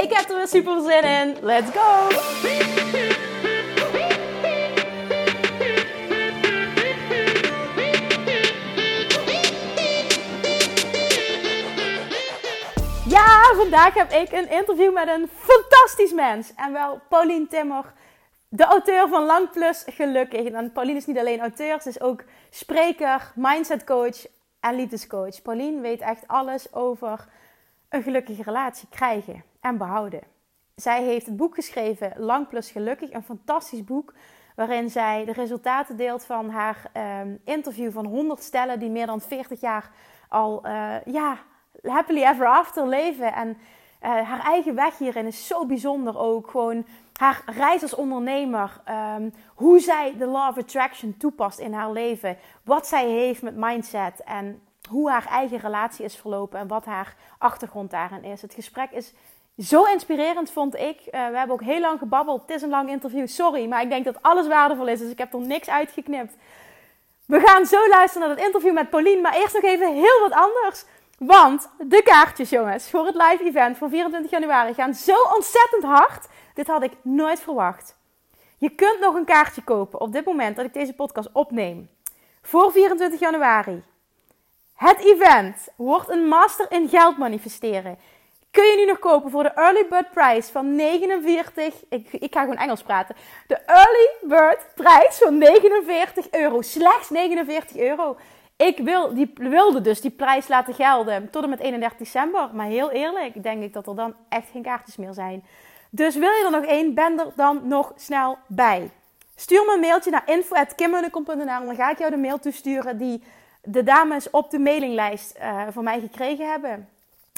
[0.00, 1.36] Ik heb er weer super zin in.
[1.42, 2.08] Let's go!
[13.08, 16.52] Ja, vandaag heb ik een interview met een fantastisch mens.
[16.54, 17.92] En wel Paulien Timmer,
[18.48, 20.50] de auteur van Lang Plus Gelukkig.
[20.50, 24.26] En Paulien is niet alleen auteur, ze is ook spreker, mindset coach
[24.60, 25.42] en liefdescoach.
[25.42, 27.28] Paulien weet echt alles over
[27.88, 30.22] een gelukkige relatie krijgen en behouden.
[30.74, 34.14] Zij heeft het boek geschreven Lang Plus Gelukkig, een fantastisch boek
[34.56, 39.20] waarin zij de resultaten deelt van haar ehm, interview van 100 stellen die meer dan
[39.20, 39.90] 40 jaar
[40.28, 41.38] al uh, ja,
[41.82, 43.32] happily ever after leven.
[43.32, 46.50] En uh, haar eigen weg hierin is zo bijzonder ook.
[46.50, 48.80] Gewoon haar reis als ondernemer.
[49.16, 52.36] Um, hoe zij de Law of Attraction toepast in haar leven.
[52.64, 54.22] Wat zij heeft met mindset.
[54.24, 56.58] En hoe haar eigen relatie is verlopen.
[56.58, 58.42] En wat haar achtergrond daarin is.
[58.42, 59.12] Het gesprek is
[59.58, 60.98] zo inspirerend, vond ik.
[61.00, 62.40] Uh, we hebben ook heel lang gebabbeld.
[62.40, 63.66] Het is een lang interview, sorry.
[63.66, 64.98] Maar ik denk dat alles waardevol is.
[64.98, 66.34] Dus ik heb er niks uitgeknipt.
[67.26, 69.20] We gaan zo luisteren naar het interview met Pauline.
[69.20, 70.84] Maar eerst nog even heel wat anders.
[71.18, 76.28] Want de kaartjes, jongens, voor het live event van 24 januari gaan zo ontzettend hard.
[76.54, 77.96] Dit had ik nooit verwacht.
[78.58, 81.90] Je kunt nog een kaartje kopen op dit moment dat ik deze podcast opneem.
[82.42, 83.82] Voor 24 januari.
[84.78, 87.98] Het event wordt een master in geld manifesteren.
[88.50, 91.74] Kun je nu nog kopen voor de early bird prijs van 49.
[91.88, 93.16] Ik, ik ga gewoon Engels praten.
[93.46, 96.62] De early bird prijs van 49 euro.
[96.62, 98.16] Slechts 49 euro.
[98.56, 102.50] Ik wil, die, wilde dus die prijs laten gelden tot en met 31 december.
[102.52, 105.44] Maar heel eerlijk, denk ik dat er dan echt geen kaartjes meer zijn.
[105.90, 108.90] Dus wil je er nog één, ben er dan nog snel bij.
[109.34, 113.22] Stuur me een mailtje naar info.kimmunnekom.nl dan ga ik jou de mail toesturen die
[113.70, 116.88] de dames op de mailinglijst uh, van mij gekregen hebben.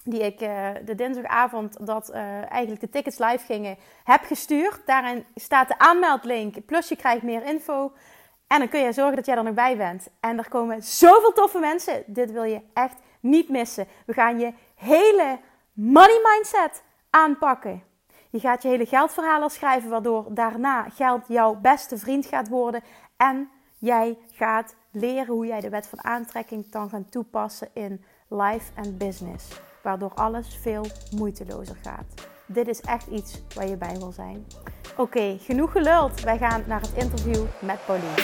[0.05, 2.17] Die ik uh, de dinsdagavond dat uh,
[2.51, 4.81] eigenlijk de tickets live gingen, heb gestuurd.
[4.87, 7.93] Daarin staat de aanmeldlink, plus je krijgt meer info.
[8.47, 10.09] En dan kun je zorgen dat jij er nog bij bent.
[10.21, 12.03] En er komen zoveel toffe mensen.
[12.07, 13.87] Dit wil je echt niet missen.
[14.07, 15.39] We gaan je hele
[15.73, 17.83] money mindset aanpakken.
[18.31, 22.83] Je gaat je hele geldverhalen schrijven, waardoor daarna geld jouw beste vriend gaat worden.
[23.17, 28.73] En jij gaat leren hoe jij de wet van aantrekking kan gaan toepassen in life
[28.75, 29.61] en business.
[29.83, 30.85] Waardoor alles veel
[31.17, 32.29] moeitelozer gaat.
[32.47, 34.47] Dit is echt iets waar je bij wil zijn.
[34.91, 36.21] Oké, okay, genoeg geluld.
[36.21, 38.15] Wij gaan naar het interview met Pauline.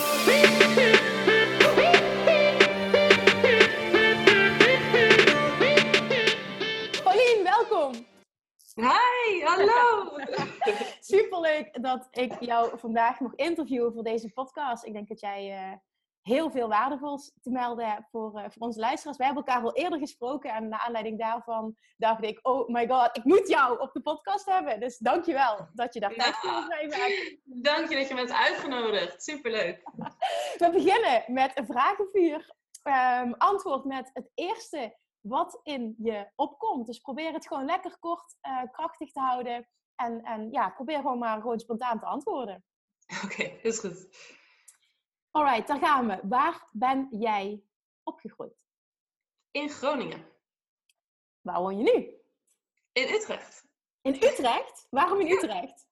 [7.02, 7.92] Pauline, welkom.
[8.74, 10.10] Hi, hallo.
[11.00, 14.84] Superleuk dat ik jou vandaag mag interviewen voor deze podcast.
[14.84, 15.76] Ik denk dat jij uh,
[16.26, 19.16] heel veel waardevols te melden voor, uh, voor onze luisteraars.
[19.16, 23.16] Wij hebben elkaar al eerder gesproken en naar aanleiding daarvan dacht ik, oh my god,
[23.16, 24.80] ik moet jou op de podcast hebben.
[24.80, 26.50] Dus dankjewel dat je daar tijd voor.
[27.44, 29.22] Dank je dat je me hebt uitgenodigd.
[29.22, 29.82] Superleuk.
[30.58, 32.54] We beginnen met een vragenvuur.
[32.82, 36.86] Um, antwoord met het eerste wat in je opkomt.
[36.86, 39.68] Dus probeer het gewoon lekker kort, uh, krachtig te houden.
[39.94, 42.64] En, en ja, probeer gewoon maar gewoon spontaan te antwoorden.
[43.24, 44.08] Oké, okay, is goed.
[45.36, 46.20] Alright, daar gaan we.
[46.22, 47.62] Waar ben jij
[48.02, 48.64] opgegroeid?
[49.50, 50.26] In Groningen.
[51.40, 52.10] Waar woon je nu?
[52.92, 53.68] In Utrecht.
[54.02, 54.86] In Utrecht?
[54.90, 55.88] Waarom in Utrecht?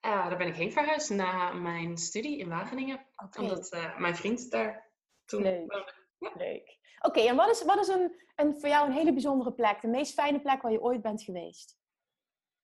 [0.00, 3.06] Uh, daar ben ik heen verhuisd na mijn studie in Wageningen.
[3.16, 3.44] Okay.
[3.44, 4.90] Omdat uh, mijn vriend daar
[5.24, 5.58] toen Leuk.
[5.58, 5.94] woonde.
[6.18, 6.32] Ja.
[6.34, 6.78] Leuk.
[6.98, 9.80] Oké, okay, en wat is, wat is een, een, voor jou een hele bijzondere plek?
[9.80, 11.78] De meest fijne plek waar je ooit bent geweest?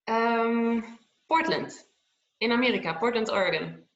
[0.04, 1.92] Um, Portland.
[2.36, 2.98] In Amerika.
[2.98, 3.89] Portland, Oregon.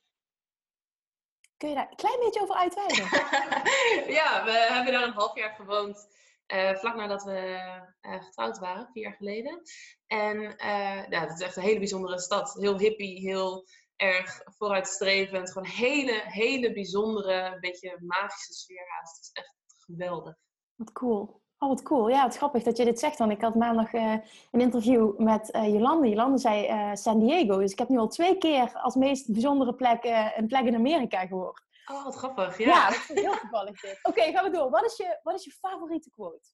[1.56, 3.04] Kun je daar een klein beetje over uitweiden?
[4.18, 6.06] ja, we hebben daar een half jaar gewoond.
[6.52, 7.60] Uh, vlak nadat we
[8.02, 9.62] uh, getrouwd waren, vier jaar geleden.
[10.06, 12.54] En uh, ja, het is echt een hele bijzondere stad.
[12.54, 13.66] Heel hippie, heel
[13.96, 15.52] erg vooruitstrevend.
[15.52, 19.16] Gewoon een hele, hele bijzondere, beetje magische sfeer haast.
[19.16, 19.54] Het is echt
[19.84, 20.34] geweldig.
[20.74, 21.42] Wat cool.
[21.58, 22.08] Oh, wat cool.
[22.08, 23.18] Ja, het is grappig dat je dit zegt.
[23.18, 26.08] Want ik had maandag een interview met Jolande.
[26.08, 27.58] Jolande zei San Diego.
[27.58, 30.04] Dus ik heb nu al twee keer als meest bijzondere plek
[30.36, 31.62] een plek in Amerika gehoord.
[31.86, 32.58] Oh, wat grappig.
[32.58, 33.98] Ja, ja dat is heel toevallig dit.
[34.02, 34.70] Oké, okay, gaan we door.
[34.70, 36.48] Wat is, je, wat is je favoriete quote?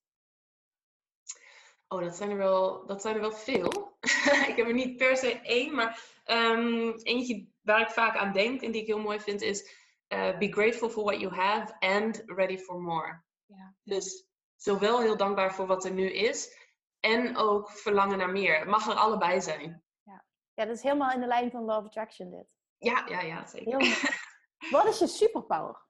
[1.89, 3.97] Oh, dat zijn er wel, dat zijn er wel veel.
[4.51, 8.63] ik heb er niet per se één, maar ehm, eentje waar ik vaak aan denk
[8.63, 12.23] en die ik heel mooi vind is uh, be grateful for what you have and
[12.27, 13.23] ready for more.
[13.47, 13.75] Ja.
[13.83, 14.30] Dus
[14.63, 16.59] zowel heel dankbaar voor wat er nu is
[17.01, 18.59] en ook verlangen naar meer.
[18.59, 19.83] Het mag er allebei zijn.
[20.03, 20.25] Ja.
[20.55, 22.47] ja, dat is helemaal in de lijn van Love Attraction dit.
[22.79, 23.79] Ja, ja, ja, zeker.
[24.71, 25.89] wat is je superpower?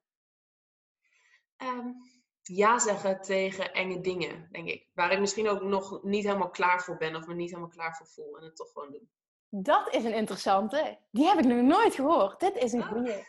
[1.56, 1.96] Um,
[2.42, 4.88] ja zeggen tegen enge dingen, denk ik.
[4.94, 7.96] Waar ik misschien ook nog niet helemaal klaar voor ben of me niet helemaal klaar
[7.96, 9.10] voor voel en het toch gewoon doen.
[9.48, 10.98] Dat is een interessante.
[11.10, 12.40] Die heb ik nog nooit gehoord.
[12.40, 12.88] Dit is een ah.
[12.88, 13.24] goede.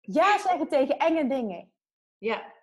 [0.00, 1.72] Ja zeggen tegen enge dingen.
[2.18, 2.54] Ja,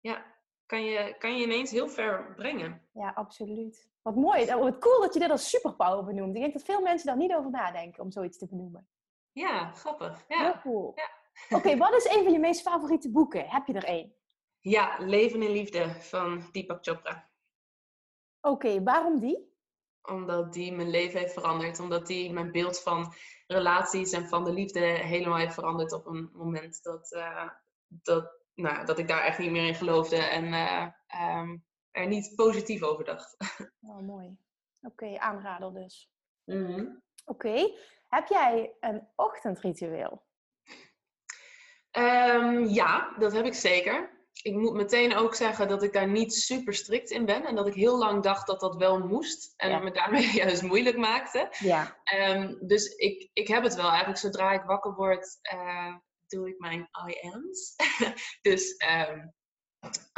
[0.00, 0.35] ja.
[0.66, 2.82] Kan je, kan je ineens heel ver brengen.
[2.92, 3.88] Ja, absoluut.
[4.02, 4.46] Wat mooi.
[4.46, 6.34] Wat cool dat je dit als superpower benoemt.
[6.34, 8.88] Ik denk dat veel mensen daar niet over nadenken om zoiets te benoemen.
[9.32, 10.24] Ja, grappig.
[10.28, 10.42] Ja.
[10.42, 10.92] Heel cool.
[10.94, 11.10] Ja.
[11.56, 13.48] Oké, wat is een van je meest favoriete boeken?
[13.48, 14.14] Heb je er één?
[14.60, 17.28] Ja, Leven in Liefde van Deepak Chopra.
[18.40, 19.54] Oké, waarom die?
[20.02, 21.80] Omdat die mijn leven heeft veranderd.
[21.80, 23.14] Omdat die mijn beeld van
[23.46, 27.48] relaties en van de liefde helemaal heeft veranderd op een moment dat, uh,
[27.86, 30.86] dat, nou, dat ik daar echt niet meer in geloofde en uh,
[31.38, 33.36] um, er niet positief over dacht.
[33.80, 34.36] Oh, mooi.
[34.80, 36.10] Oké, aanrader dus.
[36.44, 37.72] Mm Oké,
[38.08, 40.24] heb jij een ochtendritueel?
[41.92, 46.34] Um, ja, dat heb ik zeker ik moet meteen ook zeggen dat ik daar niet
[46.34, 47.44] super strikt in ben.
[47.44, 49.54] En dat ik heel lang dacht dat dat wel moest.
[49.56, 51.48] En me daarmee juist moeilijk maakte.
[51.58, 51.96] Ja.
[52.14, 53.88] Um, dus ik, ik heb het wel.
[53.88, 55.94] Eigenlijk zodra ik wakker word, uh,
[56.26, 57.76] doe ik mijn I am's.
[58.42, 59.32] dus um,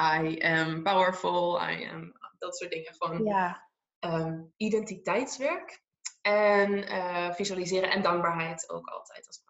[0.00, 2.94] I am powerful, I am dat soort dingen.
[2.94, 3.69] Gewoon ja.
[4.00, 5.87] um, identiteitswerk.
[6.20, 9.43] En uh, visualiseren en dankbaarheid ook altijd als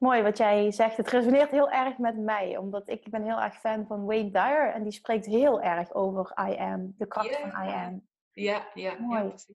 [0.00, 0.96] Mooi wat jij zegt.
[0.96, 4.72] Het resoneert heel erg met mij, omdat ik ben heel erg fan van Wayne Dyer
[4.72, 8.08] en die spreekt heel erg over I am, de kracht van I am.
[8.32, 9.28] Ja, ja, Mooi.
[9.28, 9.54] precies.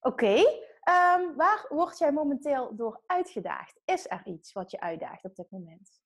[0.00, 0.42] Oké,
[0.82, 3.80] ehm, waar word jij momenteel door uitgedaagd?
[3.84, 6.00] Is er iets wat je uitdaagt op dit moment?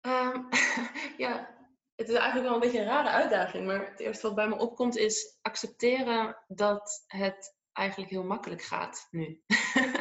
[0.00, 0.42] Ehm,
[1.24, 1.54] ja,
[1.94, 4.58] het is eigenlijk wel een beetje een rare uitdaging, maar het eerste wat bij me
[4.58, 9.42] opkomt is accepteren dat het eigenlijk heel makkelijk gaat nu.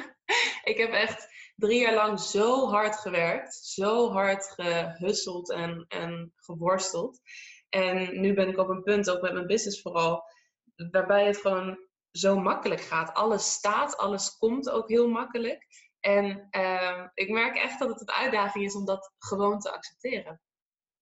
[0.71, 7.19] ik heb echt drie jaar lang zo hard gewerkt, zo hard gehusseld en, en geworsteld.
[7.69, 10.23] En nu ben ik op een punt, ook met mijn business vooral,
[10.91, 11.79] waarbij het gewoon
[12.13, 13.13] zo makkelijk gaat.
[13.13, 15.67] Alles staat, alles komt ook heel makkelijk.
[15.99, 20.41] En uh, ik merk echt dat het een uitdaging is om dat gewoon te accepteren.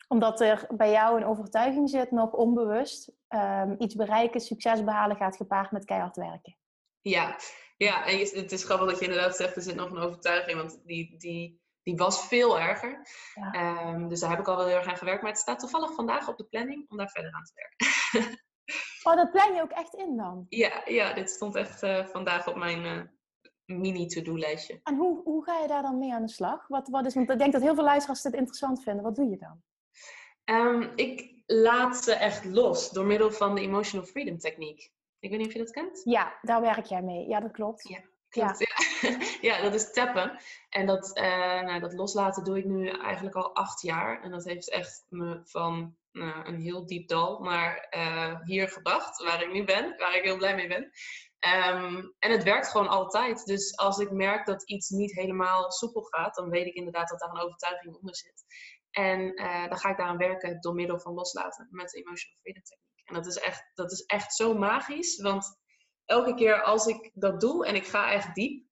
[0.07, 5.35] Omdat er bij jou een overtuiging zit, nog onbewust, um, iets bereiken, succes behalen gaat
[5.35, 6.57] gepaard met keihard werken.
[7.01, 7.35] Ja,
[7.77, 10.81] ja, en het is grappig dat je inderdaad zegt, er zit nog een overtuiging, want
[10.85, 13.07] die, die, die was veel erger.
[13.51, 15.21] Ehm, dus daar heb ik al wel heel erg aan gewerkt.
[15.21, 18.39] Maar het staat toevallig vandaag op de planning om daar verder aan te werken.
[19.03, 20.45] oh, dat plan je ook echt in dan?
[20.49, 23.01] Ja, ja dit stond echt uh, vandaag op mijn uh,
[23.79, 24.79] mini-to-do-lijstje.
[24.83, 26.67] En hoe, hoe ga je daar dan mee aan de slag?
[26.67, 29.03] Wat, wat is, want ik denk dat heel veel luisteraars dit interessant vinden.
[29.03, 29.61] Wat doe je dan?
[30.45, 34.91] Um, ik laat ze echt los door middel van de Emotional Freedom Techniek.
[35.19, 36.01] Ik weet niet of je dat kent.
[36.03, 37.27] Ja, daar werk jij mee.
[37.27, 37.87] Ja, dat klopt.
[37.87, 37.99] Ja,
[38.29, 38.70] klopt.
[39.49, 40.39] Ja, dat is tappen.
[40.69, 44.23] En dat, uh, nou, dat loslaten doe ik nu eigenlijk al acht jaar.
[44.23, 49.23] En dat heeft echt me van nou, een heel diep dal naar uh, hier gebracht,
[49.23, 50.91] waar ik nu ben, waar ik heel blij mee ben.
[51.73, 53.45] Um, en het werkt gewoon altijd.
[53.45, 57.19] Dus als ik merk dat iets niet helemaal soepel gaat, dan weet ik inderdaad dat
[57.19, 58.43] daar een overtuiging onder zit.
[58.91, 62.63] En uh, dan ga ik daaraan werken door middel van loslaten met de Emotional Freedom
[62.63, 63.01] Technique.
[63.05, 65.21] En dat is echt, dat is echt zo magisch.
[65.21, 65.59] Want
[66.05, 68.65] elke keer als ik dat doe en ik ga echt diep,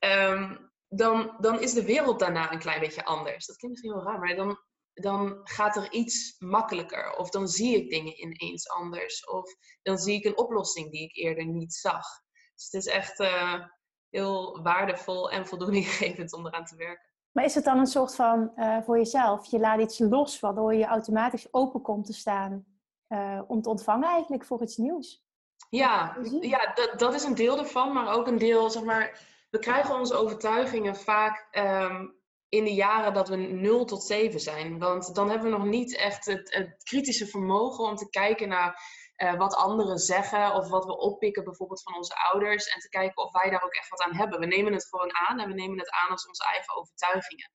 [0.00, 0.56] ehm,
[0.88, 3.46] dan, dan is de wereld daarna een klein beetje anders.
[3.46, 4.58] Dat klinkt misschien heel raar, maar dan,
[4.92, 7.16] dan gaat er iets makkelijker.
[7.16, 9.26] Of dan zie ik dingen ineens anders.
[9.26, 12.06] Of dan zie ik een oplossing die ik eerder niet zag.
[12.54, 13.64] Dus het is echt uh,
[14.08, 17.08] heel waardevol en voldoeninggevend om eraan te werken.
[17.32, 19.50] Maar is het dan een soort van uh, voor jezelf?
[19.50, 22.64] Je laat iets los waardoor je automatisch open komt te staan
[23.08, 25.24] uh, om te ontvangen eigenlijk voor iets nieuws.
[25.68, 29.58] Ja, ja dat, dat is een deel ervan, maar ook een deel, zeg maar, we
[29.58, 34.78] krijgen onze overtuigingen vaak um, in de jaren dat we 0 tot 7 zijn.
[34.78, 38.82] Want dan hebben we nog niet echt het, kritische vermogen om te kijken naar
[39.16, 43.24] uh, wat anderen zeggen of wat we oppikken bijvoorbeeld van onze ouders en te kijken
[43.24, 44.40] of wij daar ook echt wat aan hebben.
[44.40, 47.50] We nemen het gewoon aan en we nemen het aan als onze eigen overtuigingen.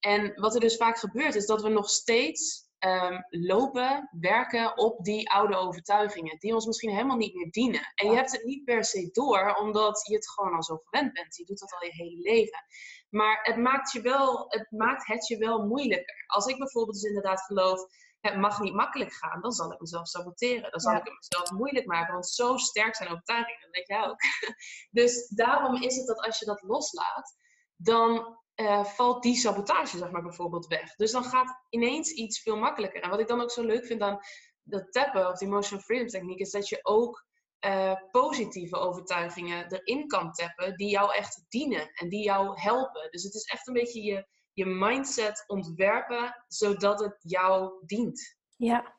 [0.00, 5.04] En wat er dus vaak gebeurt is dat we nog steeds um, lopen, werken op
[5.04, 7.92] die oude overtuigingen, die ons misschien helemaal niet meer dienen.
[7.94, 11.12] En je hebt het niet per se door, omdat je het gewoon al zo gewend
[11.12, 11.36] bent.
[11.36, 12.64] Je doet dat al je hele leven.
[13.10, 16.24] Maar het maakt, je wel, het maakt het je wel moeilijker.
[16.26, 17.80] Als ik bijvoorbeeld dus inderdaad geloof
[18.20, 20.70] het mag niet makkelijk gaan, dan zal ik mezelf saboteren.
[20.70, 24.08] Dan zal ik het mezelf moeilijk maken, want zo sterk zijn overtuigingen, dat weet jij
[24.08, 24.20] ook.
[25.00, 27.36] dus daarom is het dat als je dat loslaat,
[27.76, 30.94] dan uh, valt die sabotage, zeg maar, bijvoorbeeld weg.
[30.94, 33.02] Dus dan gaat ineens iets veel makkelijker.
[33.02, 34.18] En wat ik dan ook zo leuk vind aan
[34.62, 37.28] dat tappen of die emotional freedom techniek, is dat je ook
[37.66, 43.10] uh, positieve overtuigingen erin kan tappen die jou echt dienen en die jou helpen.
[43.10, 48.38] Dus het is echt een beetje je, je mindset ontwerpen zodat het jou dient.
[48.56, 48.98] Ja.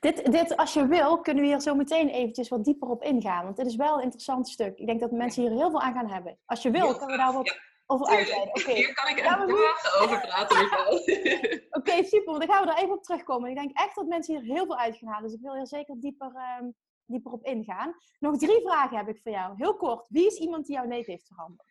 [0.00, 3.44] Dit, dit, als je wil, kunnen we hier zo meteen eventjes wat dieper op ingaan.
[3.44, 4.78] Want dit is wel een interessant stuk.
[4.78, 6.38] Ik denk dat mensen hier heel veel aan gaan hebben.
[6.44, 7.58] Als je wil, kunnen we daar wat
[7.90, 8.48] uitweiden.
[8.48, 8.74] Okay.
[8.74, 11.60] Hier kan ik echt dagen over praten met jou.
[11.78, 12.38] Oké, super.
[12.38, 13.50] Dan gaan we daar even op terugkomen.
[13.50, 15.28] Ik denk echt dat mensen hier heel veel uit gaan halen.
[15.28, 16.74] Dus ik wil hier zeker dieper um,
[17.10, 17.94] dieper op ingaan.
[18.18, 19.54] Nog drie vragen heb ik voor jou.
[19.56, 20.04] Heel kort.
[20.08, 21.68] Wie is iemand die jouw leven heeft veranderd?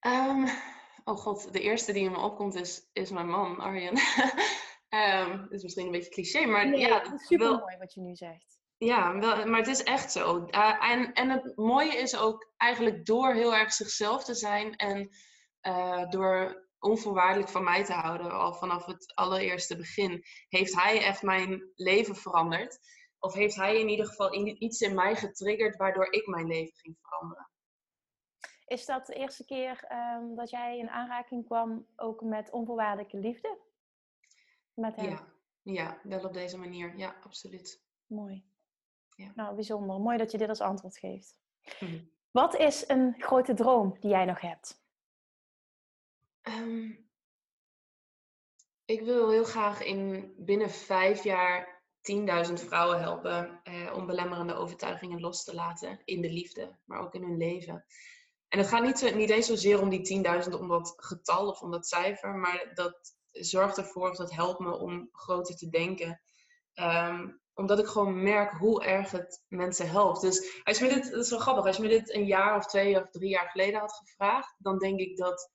[0.00, 0.48] Um,
[1.04, 3.98] oh god, de eerste die in me opkomt is, is mijn man, Arjen.
[4.88, 7.02] um, dat is misschien een beetje cliché, maar nee, ja.
[7.02, 8.62] Het is super mooi wat je nu zegt.
[8.84, 10.46] Ja, wel, maar het is echt zo.
[10.50, 15.08] Uh, en, en het mooie is ook eigenlijk door heel erg zichzelf te zijn en
[15.62, 21.22] uh, door onvoorwaardelijk van mij te houden, al vanaf het allereerste begin, heeft hij echt
[21.22, 22.78] mijn leven veranderd.
[23.18, 26.96] Of heeft hij in ieder geval iets in mij getriggerd waardoor ik mijn leven ging
[27.00, 27.48] veranderen?
[28.66, 33.58] Is dat de eerste keer um, dat jij in aanraking kwam ook met onvoorwaardelijke liefde?
[34.74, 35.10] Met hem?
[35.10, 35.26] Ja.
[35.62, 36.96] ja, wel op deze manier.
[36.96, 37.82] Ja, absoluut.
[38.06, 38.53] Mooi.
[39.14, 39.32] Ja.
[39.34, 40.00] Nou, bijzonder.
[40.00, 41.36] Mooi dat je dit als antwoord geeft.
[41.78, 41.98] Hm.
[42.30, 44.82] Wat is een grote droom die jij nog hebt?
[46.42, 47.08] Um,
[48.84, 55.20] ik wil heel graag in binnen vijf jaar 10.000 vrouwen helpen eh, om belemmerende overtuigingen
[55.20, 57.84] los te laten in de liefde, maar ook in hun leven.
[58.48, 61.70] En het gaat niet, niet eens zozeer om die 10.000, om dat getal of om
[61.70, 66.20] dat cijfer, maar dat zorgt ervoor, of dat helpt me om groter te denken.
[66.74, 70.20] Ehm, omdat ik gewoon merk hoe erg het mensen helpt.
[70.20, 72.56] Dus als je me dit, dat is wel grappig, als je me dit een jaar
[72.56, 75.50] of twee of drie jaar geleden had gevraagd, dan denk ik dat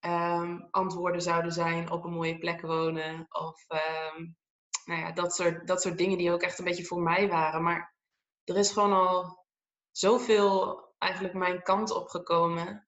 [0.00, 4.36] um, antwoorden zouden zijn op een mooie plek wonen of um,
[4.84, 7.62] nou ja, dat soort, dat soort dingen die ook echt een beetje voor mij waren.
[7.62, 7.96] Maar
[8.44, 9.46] er is gewoon al
[9.90, 12.86] zoveel eigenlijk mijn kant op gekomen.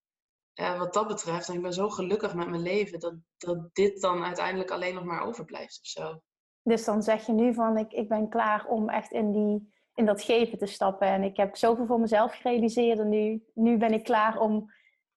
[0.54, 1.48] Uh, wat dat betreft.
[1.48, 5.04] En ik ben zo gelukkig met mijn leven dat, dat dit dan uiteindelijk alleen nog
[5.04, 6.20] maar overblijft of zo.
[6.64, 10.06] Dus dan zeg je nu van ik, ik ben klaar om echt in, die, in
[10.06, 11.06] dat geven te stappen.
[11.06, 12.98] En ik heb zoveel voor mezelf gerealiseerd.
[12.98, 14.72] En nu, nu ben ik klaar om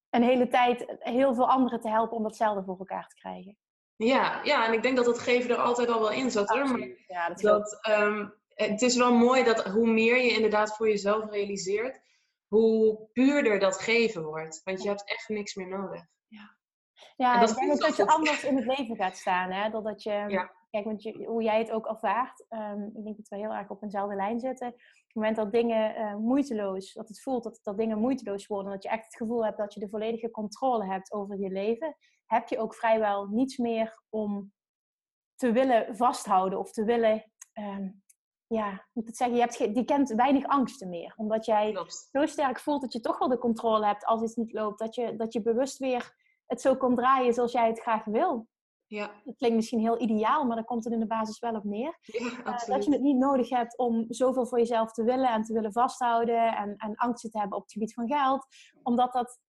[0.10, 3.58] een hele tijd heel veel anderen te helpen om datzelfde voor elkaar te krijgen.
[3.96, 6.50] Ja, ja, en ik denk dat het geven er altijd al wel in zat.
[6.50, 6.68] Hoor.
[6.68, 10.90] Maar ja, dat, dat um, het is wel mooi dat hoe meer je inderdaad voor
[10.90, 12.02] jezelf realiseert,
[12.48, 14.62] hoe puurder dat geven wordt.
[14.64, 16.02] Want je hebt echt niks meer nodig.
[16.28, 16.58] Ja,
[17.16, 19.52] ja dat ik denk dat je anders in het leven gaat staan.
[19.52, 19.70] Hè?
[19.70, 20.52] Doordat je, ja.
[20.84, 23.70] Kijk, want je, hoe jij het ook ervaart, um, ik denk dat we heel erg
[23.70, 24.68] op eenzelfde lijn zitten.
[24.68, 28.72] Op het moment dat dingen uh, moeiteloos, dat het voelt dat, dat dingen moeiteloos worden,
[28.72, 31.96] dat je echt het gevoel hebt dat je de volledige controle hebt over je leven,
[32.26, 34.52] heb je ook vrijwel niets meer om
[35.36, 38.04] te willen vasthouden of te willen, um,
[38.48, 41.14] ja, moet het zeggen, je, hebt je kent weinig angsten meer.
[41.16, 41.78] Omdat jij
[42.12, 44.80] zo sterk voelt dat je toch wel de controle hebt als iets niet loopt.
[44.80, 46.16] Dat je, dat je bewust weer
[46.46, 48.48] het zo kan draaien zoals jij het graag wil.
[48.88, 49.12] Ja.
[49.24, 51.98] Dat klinkt misschien heel ideaal, maar daar komt het in de basis wel op neer.
[52.02, 55.44] Ja, uh, dat je het niet nodig hebt om zoveel voor jezelf te willen en
[55.44, 58.46] te willen vasthouden en, en angsten te hebben op het gebied van geld.
[58.84, 59.40] Omdat dat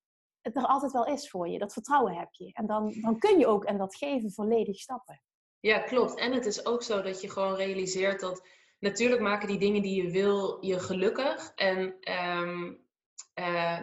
[0.40, 1.59] het er altijd wel is voor je.
[1.59, 2.52] Dat vertrouwen heb je.
[2.52, 5.23] En dan, dan kun je ook en dat geven volledig stappen.
[5.61, 6.14] Ja, klopt.
[6.14, 10.02] En het is ook zo dat je gewoon realiseert dat natuurlijk maken die dingen die
[10.02, 11.52] je wil je gelukkig.
[11.54, 12.87] En um,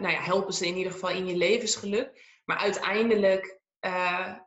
[0.00, 2.40] nou ja, helpen ze in ieder geval in je levensgeluk.
[2.44, 4.38] Maar uiteindelijk uh,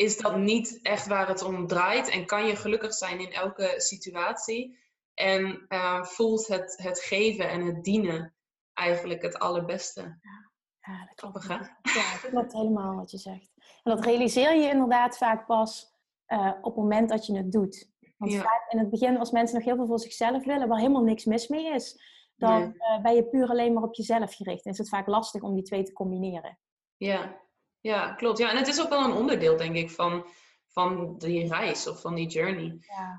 [0.00, 2.08] is dat niet echt waar het om draait.
[2.08, 4.78] En kan je gelukkig zijn in elke situatie.
[5.14, 8.34] En uh, voelt het, het geven en het dienen
[8.74, 10.00] eigenlijk het allerbeste.
[10.00, 10.48] Ja.
[10.80, 11.46] Ja, dat klopt.
[11.82, 13.52] Ja, dat klopt helemaal wat je zegt.
[13.82, 15.94] En dat realiseer je inderdaad vaak pas
[16.28, 17.90] uh, op het moment dat je het doet.
[18.16, 21.02] Want vaak in het begin, als mensen nog heel veel voor zichzelf willen, waar helemaal
[21.02, 22.02] niks mis mee is,
[22.36, 22.96] dan nee.
[22.96, 24.64] uh, ben je puur alleen maar op jezelf gericht.
[24.64, 26.58] En is het vaak lastig om die twee te combineren.
[26.96, 27.40] Ja,
[27.80, 28.38] ja klopt.
[28.38, 30.26] Ja, en het is ook wel een onderdeel, denk ik, van,
[30.68, 32.78] van die reis of van die journey.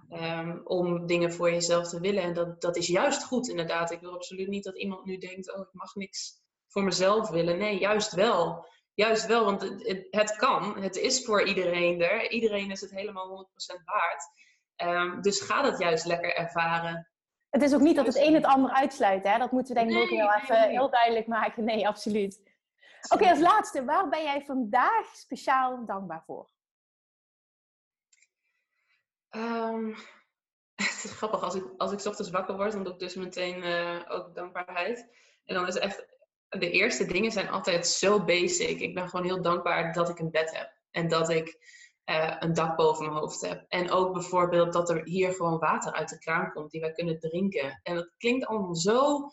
[0.09, 0.39] Ja.
[0.39, 2.23] Um, om dingen voor jezelf te willen.
[2.23, 3.91] En dat, dat is juist goed, inderdaad.
[3.91, 7.57] Ik wil absoluut niet dat iemand nu denkt: oh, ik mag niks voor mezelf willen.
[7.57, 8.65] Nee, juist wel.
[8.93, 10.81] Juist wel, want het, het, kan.
[10.81, 12.31] Het is voor iedereen er.
[12.31, 13.49] Iedereen is het helemaal
[13.79, 14.23] 100% waard.
[14.75, 17.11] Um, dus ga dat juist lekker ervaren.
[17.49, 19.23] Het is ook niet dat het een het ander uitsluit.
[19.23, 19.37] Hè?
[19.37, 21.63] Dat moeten we denk ik ook heel even heel duidelijk maken.
[21.63, 22.50] Nee, absoluut.
[23.09, 23.85] Oké, als laatste.
[23.85, 26.49] Waar ben jij vandaag speciaal dankbaar voor?
[29.29, 29.85] Ehm,
[30.85, 33.63] het is grappig, als ik, als ik ochtends wakker word, dan doe ik dus meteen
[33.63, 35.07] uh, ook dankbaarheid.
[35.45, 36.05] En dan is echt,
[36.49, 38.79] de eerste dingen zijn altijd zo basic.
[38.79, 40.71] Ik ben gewoon heel dankbaar dat ik een bed heb.
[40.91, 41.57] En dat ik
[42.05, 43.65] uh, een dak boven mijn hoofd heb.
[43.67, 47.19] En ook bijvoorbeeld dat er hier gewoon water uit de kraan komt die wij kunnen
[47.19, 47.79] drinken.
[47.83, 49.29] En dat klinkt allemaal zo,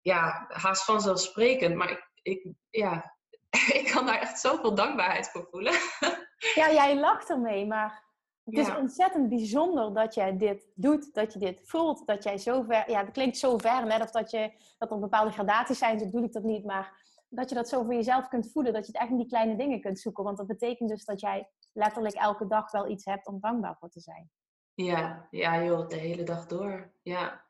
[0.00, 1.74] ja, haast vanzelfsprekend.
[1.74, 3.14] Maar ik, ik ja,
[3.80, 5.74] ik kan daar echt zoveel dankbaarheid voor voelen.
[6.54, 8.04] Ja, jij lacht ermee, maar
[8.44, 12.62] het is ontzettend bijzonder dat jij dit doet, dat je dit voelt, dat jij zo
[12.62, 15.98] ver, ja, het klinkt zo ver, net of dat, je, dat er bepaalde gradaties zijn,
[15.98, 18.86] zo bedoel ik dat niet, maar dat je dat zo voor jezelf kunt voelen, dat
[18.86, 20.24] je het echt in die kleine dingen kunt zoeken.
[20.24, 23.88] Want dat betekent dus dat jij letterlijk elke dag wel iets hebt om dankbaar voor
[23.88, 24.30] te zijn.
[24.74, 26.92] Ja, ja joh, de hele dag door.
[27.02, 27.43] Ja,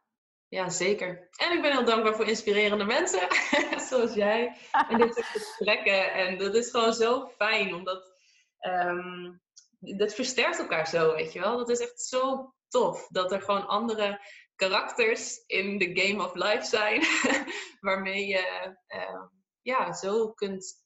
[0.54, 1.28] ja zeker.
[1.36, 3.28] En ik ben heel dankbaar voor inspirerende mensen,
[3.88, 6.12] zoals jij, en dit soort gesprekken.
[6.12, 8.14] En dat is gewoon zo fijn, omdat
[8.60, 9.42] um,
[9.78, 11.56] dat versterkt elkaar zo, weet je wel.
[11.56, 14.20] Dat is echt zo tof, dat er gewoon andere
[14.56, 17.02] karakters in de game of life zijn,
[17.86, 19.22] waarmee je uh,
[19.62, 20.84] ja, zo kunt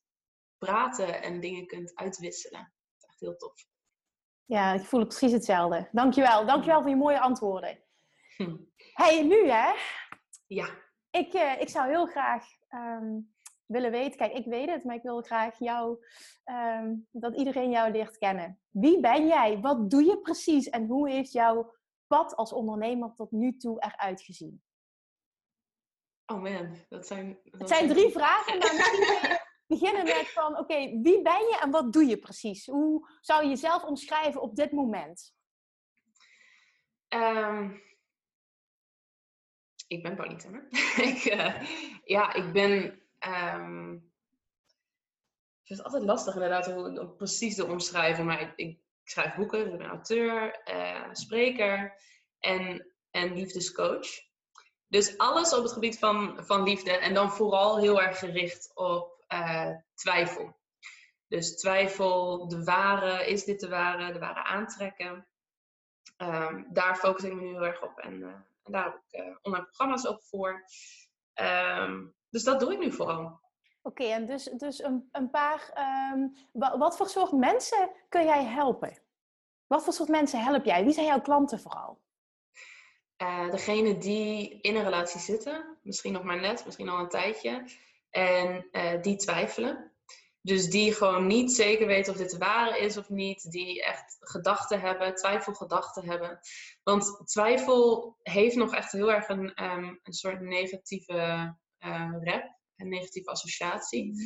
[0.59, 2.73] praten en dingen kunt uitwisselen.
[2.99, 3.67] Echt heel tof.
[4.45, 5.89] Ja, ik voel het precies hetzelfde.
[5.93, 6.47] Dankjewel.
[6.47, 7.79] Dankjewel voor je mooie antwoorden.
[8.37, 8.57] Hm.
[9.03, 9.73] Hey, nu hè?
[10.47, 10.69] Ja.
[11.11, 13.35] Ik, uh, ik zou heel graag um,
[13.67, 16.07] willen weten, kijk, ik weet het, maar ik wil graag jou,
[16.45, 18.61] um, dat iedereen jou leert kennen.
[18.71, 19.61] Wie ben jij?
[19.61, 20.69] Wat doe je precies?
[20.69, 21.75] En hoe heeft jouw
[22.07, 24.63] pad als ondernemer tot nu toe eruit gezien?
[26.27, 27.39] Oh man, dat zijn...
[27.45, 29.39] Dat het zijn drie vragen, maar misschien
[29.79, 32.67] beginnen met van, oké, wie ben je en wat doe je precies?
[32.67, 35.37] Hoe zou je jezelf omschrijven op dit moment?
[37.15, 37.87] Um,
[39.89, 40.67] ik ben Pauline Timmer.
[41.11, 41.55] ik, uh,
[42.05, 43.01] ja, ik ben...
[43.55, 44.07] Um,
[45.63, 49.79] het is altijd lastig inderdaad hoe, precies te omschrijven, maar ik, ik, schrijf boeken, ik
[49.79, 52.01] ben auteur, uh, spreker
[52.39, 54.07] en, en liefdescoach.
[54.87, 59.25] Dus alles op het gebied van, van liefde en dan vooral heel erg gericht op
[59.29, 60.57] uh, twijfel.
[61.27, 65.27] Dus twijfel, de ware, is dit de ware, de ware aantrekken.
[66.17, 69.37] Um, daar focus ik me nu heel erg op en, en daar heb ik uh,
[69.43, 70.65] online programma's ook voor.
[71.35, 73.25] Um, dus dat doe ik nu vooral.
[73.25, 73.41] Oké,
[74.03, 75.73] okay, en dus, dus een, een paar.
[76.15, 76.35] Um,
[76.79, 78.99] wat voor soort mensen kun jij helpen?
[79.67, 80.85] Wat voor soort mensen help jij?
[80.85, 82.01] Wie zijn jouw klanten vooral?
[83.23, 87.65] Uh, degene die in een relatie zitten, misschien nog maar net, misschien al een tijdje,
[88.11, 89.93] en uh, die twijfelen.
[90.41, 94.17] Dus die gewoon niet zeker weten of dit de ware is of niet, die echt
[94.21, 96.39] gedachten hebben, twijfelgedachten hebben.
[96.83, 101.15] Want twijfel heeft nog echt heel erg een, um, een soort negatieve
[101.79, 104.05] uh, rep, een negatieve associatie.
[104.05, 104.17] Mm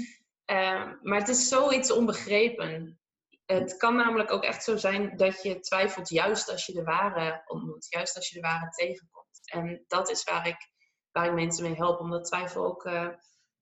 [0.46, 0.98] -hmm.
[1.03, 3.01] maar het is zoiets onbegrepen.
[3.46, 7.42] Het kan namelijk ook echt zo zijn dat je twijfelt juist als je de ware
[7.46, 9.40] ontmoet, juist als je de ware tegenkomt.
[9.53, 10.70] En dat is waar ik,
[11.11, 13.09] waar ik mensen mee help, omdat twijfel ook uh,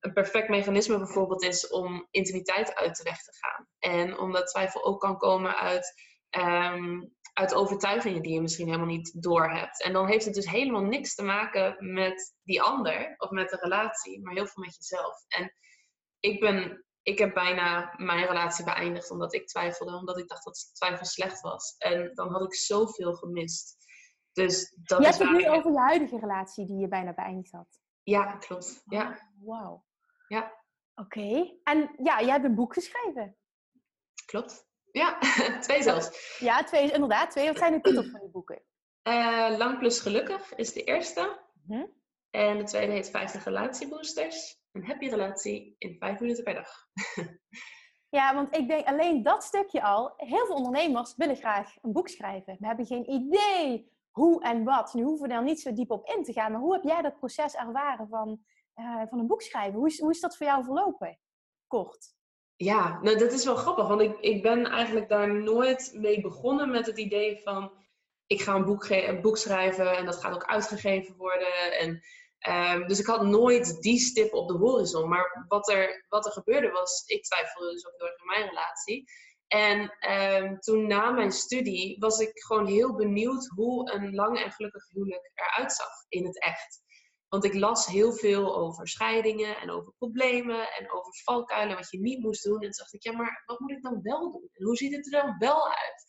[0.01, 3.67] een perfect mechanisme bijvoorbeeld is om intimiteit uit de weg te gaan.
[3.79, 5.93] En omdat twijfel ook kan komen uit,
[6.29, 9.83] um, uit overtuigingen die je misschien helemaal niet doorhebt.
[9.83, 13.57] En dan heeft het dus helemaal niks te maken met die ander of met de
[13.61, 15.15] relatie, maar heel veel met jezelf.
[15.27, 15.53] En
[16.19, 20.69] ik ben ik heb bijna mijn relatie beëindigd omdat ik twijfelde, omdat ik dacht dat
[20.73, 21.75] twijfel slecht was.
[21.77, 23.77] En dan had ik zoveel gemist.
[24.31, 27.51] Dus dat je is hebt het nu over je huidige relatie die je bijna beëindigd
[27.51, 27.79] had.
[28.03, 28.83] Ja, klopt.
[28.85, 29.31] Ja.
[29.39, 29.83] Wauw.
[30.31, 30.53] Ja.
[30.95, 31.57] Oké.
[31.63, 33.37] En ja, jij hebt een boek geschreven.
[34.25, 34.67] Klopt.
[34.91, 35.17] Ja,
[35.65, 36.37] twee zelfs.
[36.39, 37.31] Ja, twee inderdaad.
[37.31, 37.47] Twee.
[37.47, 38.61] Wat zijn de titels van je boeken?
[39.03, 41.39] Uh, Lang plus gelukkig is de eerste.
[41.67, 41.85] Hm?
[42.29, 46.87] En de tweede heet 50 relatieboosters een happy relatie in vijf minuten per dag.
[48.17, 50.13] ja, want ik denk alleen dat stukje al.
[50.17, 52.57] Heel veel ondernemers willen graag een boek schrijven.
[52.59, 54.93] We hebben geen idee hoe en wat.
[54.93, 56.51] Nu hoeven we daar niet zo diep op in te gaan.
[56.51, 58.41] Maar hoe heb jij dat proces ervaren van,
[58.75, 59.79] uh, van een boek schrijven?
[59.79, 61.19] Hoe is, hoe is dat voor jou verlopen?
[61.67, 62.13] Kort.
[62.55, 63.87] Ja, nou dat is wel grappig.
[63.87, 67.79] Want ik, ik ben eigenlijk daar nooit mee begonnen met het idee van...
[68.25, 68.87] Ik ga een boek,
[69.21, 71.79] boek schrijven en dat gaat ook uitgegeven worden.
[71.79, 72.01] En
[72.49, 75.09] Um, dus ik had nooit die stip op de horizon.
[75.09, 78.47] Maar wat er, wat er gebeurde was, ik twijfelde dus ook heel erg in mijn
[78.47, 79.03] relatie.
[79.47, 84.51] En um, toen na mijn studie was ik gewoon heel benieuwd hoe een lang en
[84.51, 86.80] gelukkig huwelijk eruit zag in het echt.
[87.31, 91.99] Want ik las heel veel over scheidingen en over problemen en over valkuilen, wat je
[91.99, 92.53] niet moest doen.
[92.53, 94.49] En toen dacht ik, ja, maar wat moet ik dan wel doen?
[94.53, 96.03] En hoe ziet het er dan wel uit?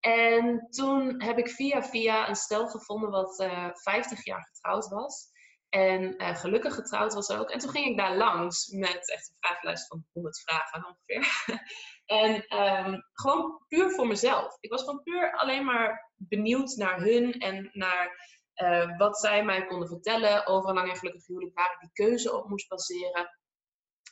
[0.00, 4.88] En toen heb ik via via een stel gevonden wat uh, eh, 50 jaar getrouwd
[4.88, 5.30] was.
[5.68, 7.50] En uh, gelukkig getrouwd was ook.
[7.50, 11.26] En toen ging ik daar langs met echt een vragenlijst van 100 vragen ongeveer.
[12.08, 14.56] En ehm, gewoon puur voor mezelf.
[14.60, 19.66] Ik was gewoon puur alleen maar benieuwd naar hun en naar uh, wat zij mij
[19.66, 23.38] konden vertellen over een lang en gelukkig huwelijk, waar ik die keuze op moest baseren.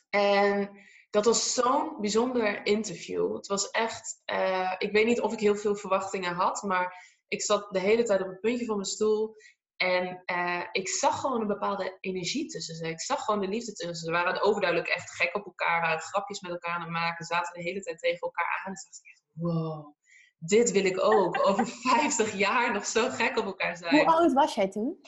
[0.09, 0.69] En
[1.09, 3.35] dat was zo'n bijzonder interview.
[3.35, 7.41] Het was echt, uh, ik weet niet of ik heel veel verwachtingen had, maar ik
[7.41, 9.35] zat de hele tijd op het puntje van mijn stoel.
[9.77, 12.87] En uh, ik zag gewoon een bepaalde energie tussen ze.
[12.87, 14.11] Ik zag gewoon de liefde tussen ze.
[14.11, 17.81] Waren overduidelijk echt gek op elkaar, grapjes met elkaar aan het maken, zaten de hele
[17.81, 18.65] tijd tegen elkaar aan.
[18.65, 19.95] En dacht ik echt, wow,
[20.37, 21.47] dit wil ik ook.
[21.47, 23.95] Over 50 jaar nog zo gek op elkaar zijn.
[23.95, 24.99] Hoe oud was jij toen?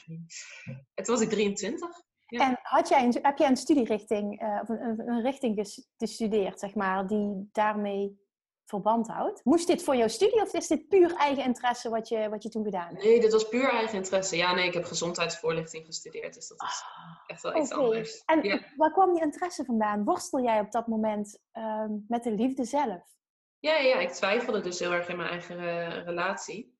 [0.94, 1.88] Het was ik 23.
[2.26, 2.48] Ja.
[2.48, 6.74] En had jij een, heb jij een studierichting, uh, of een, een, richting gestudeerd, zeg
[6.74, 8.18] maar, die daarmee
[8.64, 9.44] verband houdt?
[9.44, 12.48] Moest dit voor jouw studie of is dit puur eigen interesse wat je, wat je
[12.48, 13.04] toen gedaan hebt?
[13.04, 14.36] Nee, dit was puur eigen interesse.
[14.36, 17.84] Ja, nee, ik heb gezondheidsvoorlichting gestudeerd, dus dat is ah, echt wel iets okay.
[17.84, 18.22] anders.
[18.24, 18.60] En ja.
[18.76, 20.04] waar kwam die interesse vandaan?
[20.04, 23.18] Worstel jij op dat moment uh, met de liefde zelf?
[23.60, 26.78] Ja, ja, ik twijfelde dus heel erg in mijn eigen uh, relatie.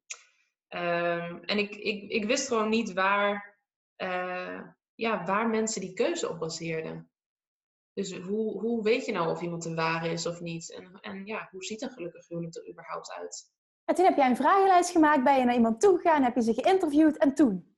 [0.69, 3.59] Um, en ik, ik, ik wist gewoon niet waar,
[3.97, 4.61] uh,
[4.95, 7.11] ja, waar mensen die keuze op baseerden.
[7.93, 10.73] Dus hoe, hoe weet je nou of iemand een ware is of niet?
[10.73, 13.53] En, en ja, hoe ziet een gelukkig huwelijk er überhaupt uit?
[13.85, 16.55] En toen heb jij een vragenlijst gemaakt, ben je naar iemand toegegaan, heb je ze
[16.55, 17.77] geïnterviewd en toen?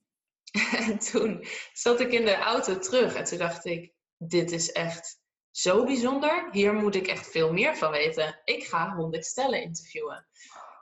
[0.87, 5.22] en toen zat ik in de auto terug en toen dacht ik, dit is echt
[5.53, 6.49] zo bijzonder.
[6.51, 8.41] Hier moet ik echt veel meer van weten.
[8.45, 10.27] Ik ga honderd stellen interviewen.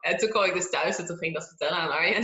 [0.01, 2.23] En toen kwam ik dus thuis en toen ging ik dat vertellen aan Arjen.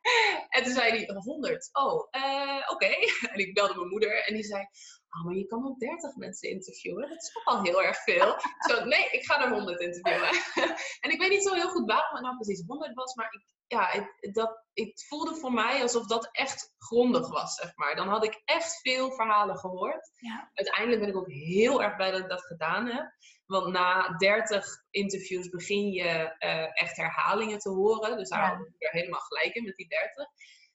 [0.54, 1.68] en toen zei hij, 100.
[1.72, 2.86] Oh, uh, oké.
[3.32, 4.66] En ik belde mijn moeder en die zei,
[5.10, 7.08] oh, maar je kan ook 30 mensen interviewen.
[7.08, 8.36] Dat is toch al heel erg veel.
[8.68, 10.28] Zo, nee, ik ga er 100 interviewen.
[11.02, 13.42] en ik weet niet zo heel goed waarom het nou precies 100 was, maar ik,
[13.66, 17.96] ja, het, dat, het voelde voor mij alsof dat echt grondig was, zeg maar.
[17.96, 20.10] Dan had ik echt veel verhalen gehoord.
[20.18, 20.50] Ja.
[20.54, 23.12] Uiteindelijk ben ik ook heel erg blij dat ik dat gedaan heb.
[23.46, 28.16] Want na 30 interviews begin je uh, echt herhalingen te horen.
[28.16, 28.56] Dus daar ja.
[28.56, 30.26] had ik er helemaal gelijk in met die 30.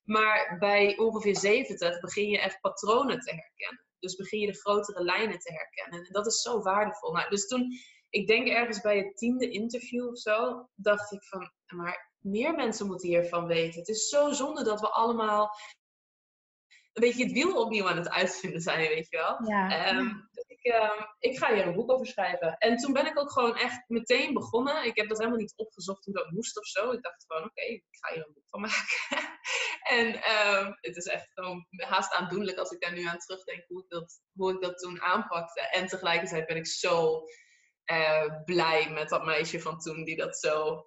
[0.03, 3.85] Maar bij ongeveer 70 begin je echt patronen te herkennen.
[4.03, 6.05] Dus begin je de grotere lijnen te herkennen.
[6.05, 7.11] En dat is zo waardevol.
[7.11, 7.71] Nou, dus toen,
[8.09, 12.87] ik denk ergens bij het tiende interview of zo, dacht ik van, maar meer mensen
[12.87, 13.79] moeten hiervan weten.
[13.79, 15.49] Het is zo zonde dat we allemaal
[16.93, 19.49] een beetje het wiel opnieuw aan het uitvinden zijn, weet je wel.
[19.49, 19.95] Ja.
[19.97, 20.29] Um,
[20.63, 22.57] um, ik ga hier een boek over schrijven.
[22.57, 24.85] En toen ben ik ook gewoon echt meteen begonnen.
[24.85, 26.91] Ik heb dat helemaal niet opgezocht hoe dat moest of zo.
[26.91, 29.37] Ik dacht gewoon, oké, ik ga hier een boek van maken.
[29.97, 33.83] en um, het is echt gewoon haast aandoenlijk als ik daar nu aan terugdenk hoe
[33.83, 35.61] ik dat, hoe ik dat toen aanpakte.
[35.61, 37.23] En tegelijkertijd ben ik zo
[37.91, 40.85] uh, blij met dat meisje van toen die dat zo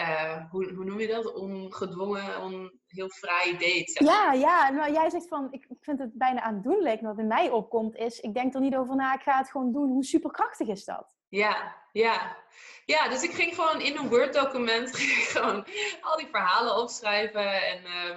[0.00, 1.34] uh, hoe, hoe, noem je dat?
[1.34, 3.56] Ongedwongen, on, heel vrij.
[3.58, 4.70] Zeg Ja, ja.
[4.70, 7.00] Nou, jij zegt van, ik, ik vind het bijna aandoenlijk.
[7.00, 9.72] Wat in mij opkomt is, ik denk er niet over na, ik ga het gewoon
[9.72, 9.88] doen.
[9.88, 11.16] Hoe superkrachtig is dat?
[11.28, 12.36] Ja, ja.
[12.84, 14.96] Ja, dus ik ging gewoon in een Word-document
[15.32, 15.66] gewoon
[16.00, 17.66] al die verhalen opschrijven.
[17.66, 18.16] En uh,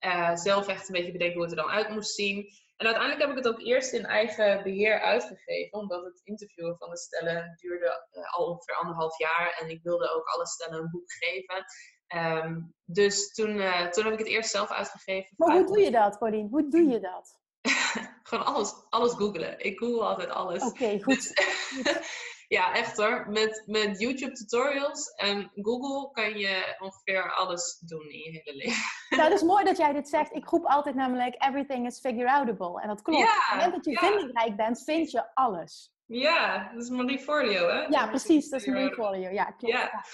[0.00, 2.48] uh, zelf echt een beetje bedenken hoe het er dan uit moest zien.
[2.76, 6.90] En uiteindelijk heb ik het ook eerst in eigen beheer uitgegeven, omdat het interviewen van
[6.90, 10.90] de stellen duurde uh, al ongeveer anderhalf jaar en ik wilde ook alle stellen een
[10.90, 11.64] boek geven.
[12.14, 15.34] Um, dus toen, uh, toen heb ik het eerst zelf uitgegeven.
[15.36, 16.48] Maar hoe doe je dat, Pauline?
[16.48, 17.40] Hoe doe je dat?
[18.28, 19.64] Gewoon alles, alles googelen.
[19.64, 20.62] Ik google altijd alles.
[20.62, 21.14] Oké, okay, goed.
[21.14, 21.32] Dus,
[22.48, 23.26] ja, echt hoor.
[23.28, 28.82] Met, met YouTube tutorials en Google kan je ongeveer alles doen in je hele leven.
[29.08, 30.34] Nou, dat is mooi dat jij dit zegt.
[30.34, 32.80] Ik roep altijd namelijk everything is figure outable.
[32.80, 33.20] En dat klopt.
[33.20, 34.12] Ja, Op het moment dat je ja.
[34.12, 35.94] vindingrijk bent, vind je alles.
[36.06, 37.80] Ja, dat is Marie Forleo, hè?
[37.80, 38.48] Ja, precies.
[38.48, 39.30] Dat is Marie Forleo.
[39.30, 39.74] Ja, klopt.
[39.74, 40.04] Ja,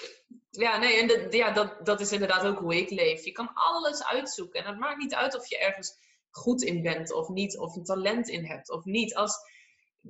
[0.51, 3.25] ja nee, en de, ja, dat, dat is inderdaad ook hoe ik leef.
[3.25, 4.61] Je kan alles uitzoeken.
[4.61, 5.99] En het maakt niet uit of je ergens
[6.31, 7.59] goed in bent of niet.
[7.59, 9.15] Of een talent in hebt of niet.
[9.15, 9.37] Als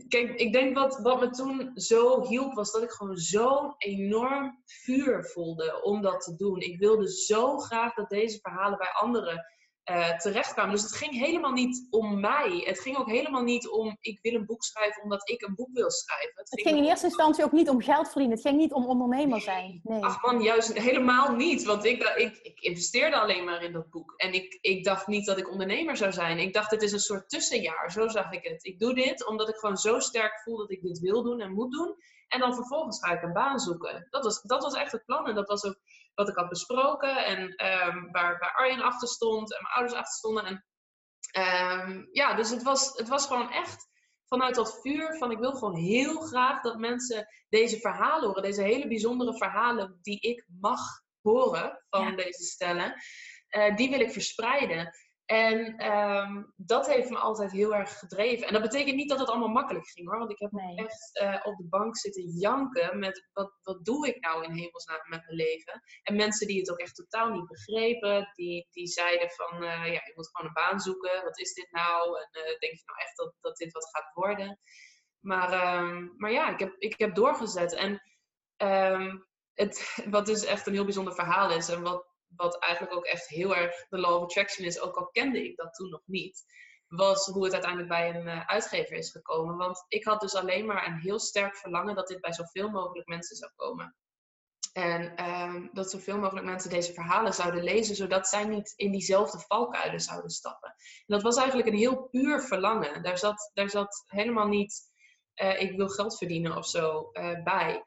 [0.08, 4.62] Kijk, ik denk wat, wat me toen zo hielp, was dat ik gewoon zo'n enorm
[4.64, 6.60] vuur voelde om dat te doen.
[6.60, 9.46] Ik wilde zo graag dat deze verhalen bij anderen
[9.90, 10.72] uh, terechtkwamen.
[10.72, 12.62] Dus het ging helemaal niet om mij.
[12.64, 15.68] Het ging ook helemaal niet om ik wil een boek schrijven omdat ik een boek
[15.72, 16.32] wil schrijven.
[16.34, 18.36] Het, het ging, in eerste instantie ook niet om geld verdienen.
[18.36, 19.80] Het ging niet om ondernemer zijn.
[19.82, 20.02] Nee.
[20.02, 21.64] Ach man, juist helemaal niet.
[21.64, 24.14] Want ik, ik, ik investeerde alleen maar in dat boek.
[24.16, 26.38] En ik, ik dacht niet dat ik ondernemer zou zijn.
[26.38, 27.90] Ik dacht het is een soort tussenjaar.
[27.90, 28.64] Zo zag ik het.
[28.64, 31.52] Ik doe dit omdat ik gewoon zo sterk voel dat ik dit wil doen en
[31.52, 31.96] moet doen.
[32.28, 34.06] En dan vervolgens ga ik een baan zoeken.
[34.10, 35.26] Dat was, dat was echt het plan.
[35.26, 35.78] En dat was ook
[36.14, 37.24] wat ik had besproken.
[37.24, 40.44] En um, waar, waar Arjen achter stond en mijn ouders achter stonden.
[40.44, 40.64] En
[41.88, 43.90] um, ja, dus het was, het was gewoon echt
[44.26, 48.42] vanuit dat vuur van ik wil gewoon heel graag dat mensen deze verhalen horen.
[48.42, 50.80] Deze hele bijzondere verhalen die ik mag
[51.20, 52.16] horen van ja.
[52.16, 52.94] deze stellen.
[53.56, 54.90] Uh, die wil ik verspreiden.
[55.26, 58.46] En ehm, dat heeft me altijd heel erg gedreven.
[58.46, 60.18] En dat betekent niet dat het allemaal makkelijk ging hoor.
[60.18, 60.76] Want ik heb Nee.
[60.76, 65.00] echt eh, op de bank zitten janken met wat, wat doe ik nou in hemelsnaam
[65.08, 65.82] met mijn leven.
[66.02, 68.30] En mensen die het ook echt totaal niet begrepen.
[68.34, 71.24] Die, die zeiden van eh, ja, je moet gewoon een baan zoeken.
[71.24, 72.18] Wat is dit nou?
[72.20, 74.58] En eh, denk je nou echt dat, dat dit wat gaat worden?
[75.20, 77.72] Maar, ehm, maar ja, ik heb, ik heb doorgezet.
[77.74, 78.02] En
[78.56, 79.16] ehm,
[79.54, 81.68] het, wat dus echt een heel bijzonder verhaal is.
[81.68, 85.08] En wat, wat eigenlijk ook echt heel erg de law of attraction is, ook al
[85.08, 86.44] kende ik dat toen nog niet,
[86.86, 89.56] was hoe het uiteindelijk bij een eh, uitgever is gekomen.
[89.56, 93.08] Want ik had dus alleen maar een heel sterk verlangen dat dit bij zoveel mogelijk
[93.08, 93.96] mensen zou komen.
[94.72, 99.38] En ehm, dat zoveel mogelijk mensen deze verhalen zouden lezen, zodat zij niet in diezelfde
[99.38, 100.68] valkuilen zouden stappen.
[100.78, 103.02] En dat was eigenlijk een heel puur verlangen.
[103.02, 104.80] Daar zat, daar zat helemaal niet,
[105.34, 107.84] eh, ik wil geld verdienen of zo eh, bij.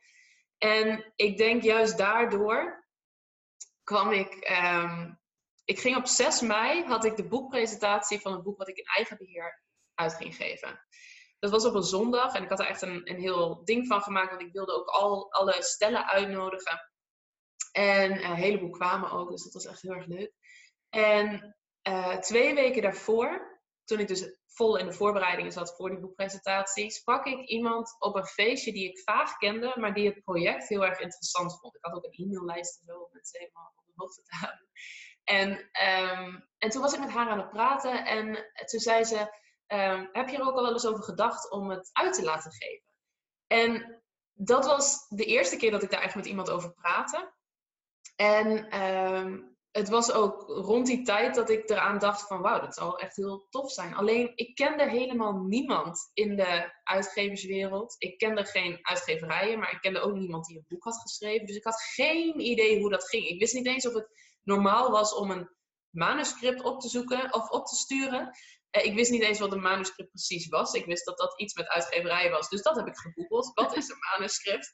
[0.58, 2.85] En ik denk juist daardoor
[3.86, 4.34] kwam ik.
[4.34, 5.14] ehm,
[5.66, 8.86] ik ging op 6 mei had ik de boekpresentatie van het boek wat ik in
[8.86, 10.86] eigen beheer uit ging geven.
[11.40, 14.02] Dat was op een zondag en ik had er echt een, een heel ding van
[14.02, 16.92] gemaakt, want ik wilde ook al alle stellen uitnodigen.
[17.72, 20.34] En eh, een heleboel kwamen ook, dus dat was echt heel erg leuk.
[20.90, 23.55] En eh, twee weken daarvoor,
[23.86, 28.16] toen ik dus vol in de voorbereidingen zat voor die boekpresentatie, sprak ik iemand op
[28.16, 31.76] een feestje die ik vaag kende, maar die het project heel erg interessant vond.
[31.76, 34.68] Ik had ook een e-maillijst en zo om mensen helemaal op de hoogte te houden.
[35.24, 39.40] En, ehm, en toen was ik met haar aan het praten en toen zei ze,
[39.68, 42.52] ehm, heb je er ook al wel eens over gedacht om het uit te laten
[42.52, 42.94] geven?
[43.48, 47.34] En dat was de eerste keer dat ik daar echt met iemand over praatte.
[48.16, 49.42] En ehm,
[49.76, 53.16] het was ook rond die tijd dat ik eraan dacht van wauw, dat zal echt
[53.16, 53.96] heel tof zijn.
[53.96, 57.96] Alleen ik kende helemaal niemand in de uitgeverswereld.
[57.98, 61.46] Ik kende geen uitgeverijen, maar ik kende ook niemand die een boek had geschreven.
[61.46, 63.28] Dus ik had geen idee hoe dat ging.
[63.28, 64.08] Ik wist niet eens of het
[64.44, 65.50] normaal was om een
[65.90, 68.32] manuscript op te zoeken of op te sturen.
[68.76, 70.74] Eh, ik wist niet eens wat een manuscript precies was.
[70.74, 72.50] Ik wist dat dat iets met uitgeverijen was.
[72.50, 73.52] Dus dat heb ik gegoogeld.
[73.54, 74.72] Wat is een manuscript?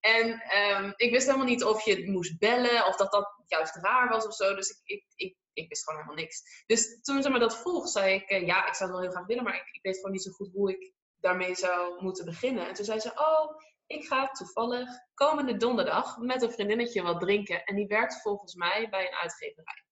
[0.00, 4.08] En ehm, ik wist helemaal niet of je moest bellen of dat dat juist raar
[4.08, 4.54] was of zo.
[4.54, 6.64] Dus ik, ik, ik, ik wist gewoon helemaal niks.
[6.66, 9.10] Dus toen ze me dat vroeg, zei ik, eh, ja, ik zou het wel heel
[9.10, 12.24] graag willen, maar ik, ik weet gewoon niet zo goed hoe ik daarmee zou moeten
[12.24, 12.68] beginnen.
[12.68, 17.64] En toen zei ze, oh, ik ga toevallig komende donderdag met een vriendinnetje wat drinken.
[17.64, 19.84] En die werkt volgens mij bij een uitgeverij.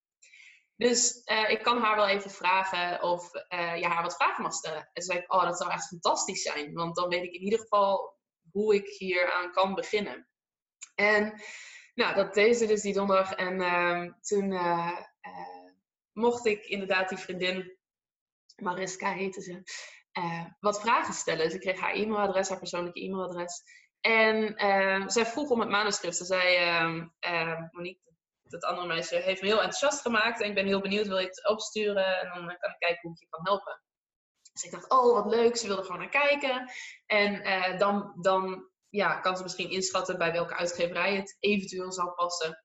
[0.82, 4.52] Dus eh, ik kan haar wel even vragen of eh, je haar wat vragen mag
[4.52, 4.78] stellen.
[4.78, 6.72] En toen zei ik, oh, dat zou echt fantastisch zijn.
[6.72, 8.18] Want dan weet ik in ieder geval
[8.50, 10.28] hoe ik hier aan kan beginnen.
[10.94, 11.42] En
[11.94, 13.34] nou, dat deed ze dus die donderdag.
[13.34, 14.98] En ehm, toen eh,
[16.12, 17.76] mocht ik inderdaad die vriendin,
[18.56, 19.62] Mariska heette ze,
[20.60, 21.44] wat vragen stellen.
[21.44, 23.62] Dus ik kreeg haar e-mailadres, haar persoonlijke e-mailadres.
[24.00, 26.16] En ehm, zij vroeg om het manuscript.
[26.16, 26.56] Ze zei,
[27.20, 28.11] ehm, Monique,
[28.52, 30.40] dat andere meisje, heeft me heel enthousiast gemaakt.
[30.40, 32.20] En ik ben heel benieuwd, wil je het opsturen?
[32.20, 33.82] En dan kan ik kijken hoe ik je kan helpen.
[34.52, 35.56] Dus ik dacht, oh, wat leuk.
[35.56, 36.70] Ze wilde gewoon naar kijken.
[37.06, 42.10] En eh, dan, dan ja, kan ze misschien inschatten bij welke uitgeverij het eventueel zou
[42.10, 42.64] passen.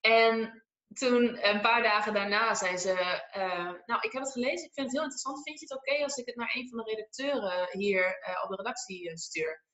[0.00, 2.92] En toen, een paar dagen daarna, zei ze:
[3.30, 5.42] eh, Nou, ik heb het gelezen, ik vind het heel interessant.
[5.42, 8.50] Vind je het oké als ik het naar een van de redacteuren hier eh, op
[8.50, 9.66] de redactie eh, stuur?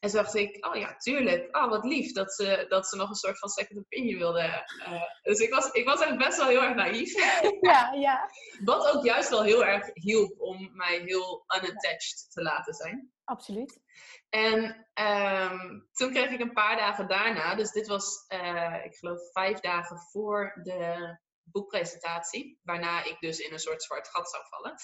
[0.00, 1.56] En toen dacht ik: Oh ja, tuurlijk.
[1.56, 4.40] Oh, wat lief dat ze, dat ze nog een soort van second opinion wilde.
[4.84, 5.02] eh.
[5.22, 7.12] dus ik was, ik was echt best wel heel erg naïef.
[7.60, 8.30] Ja, ja,
[8.64, 13.12] Wat ook juist wel heel erg hielp om mij heel unattached te laten zijn.
[13.24, 13.80] absoluut.
[14.28, 19.32] En ehm, toen kreeg ik een paar dagen daarna, dus dit was, eh, ik geloof,
[19.32, 24.74] vijf dagen voor de boekpresentatie, waarna ik dus in een soort zwart gat zou vallen,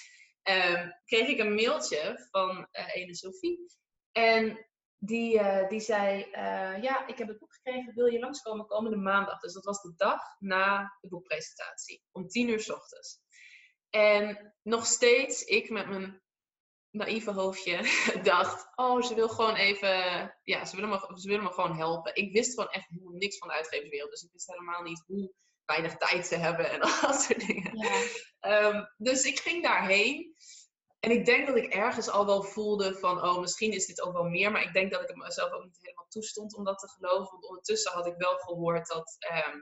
[0.42, 3.66] ehm, kreeg ik een mailtje van eh ene Sophie.
[4.12, 4.66] En
[4.98, 8.96] die, eh, die zei, eh, ja, ik heb het boek gekregen, wil je langskomen komende
[8.96, 9.40] maandag?
[9.40, 13.20] Dus dat was de dag na de boekpresentatie, om tien uur s ochtends.
[13.90, 16.22] En nog steeds, ik met mijn
[16.90, 17.80] naïeve hoofdje
[18.22, 22.14] dacht, oh, ze wil gewoon even, ja, ze willen, me, ze willen me gewoon helpen.
[22.14, 25.32] Ik wist gewoon echt helemaal niks van de uitgeverswereld, dus ik wist helemaal niet hoe
[25.64, 27.78] weinig tijd ze hebben en al dat soort dingen.
[27.78, 28.02] Ja,
[28.46, 30.34] Ehm, dus ik ging daarheen.
[31.06, 34.12] En ik denk dat ik ergens al wel voelde van, oh, misschien is dit ook
[34.12, 34.50] wel meer.
[34.52, 37.30] Maar ik denk dat ik het mezelf ook niet helemaal toestond om dat te geloven.
[37.30, 39.58] Want ondertussen had ik wel gehoord dat ehm,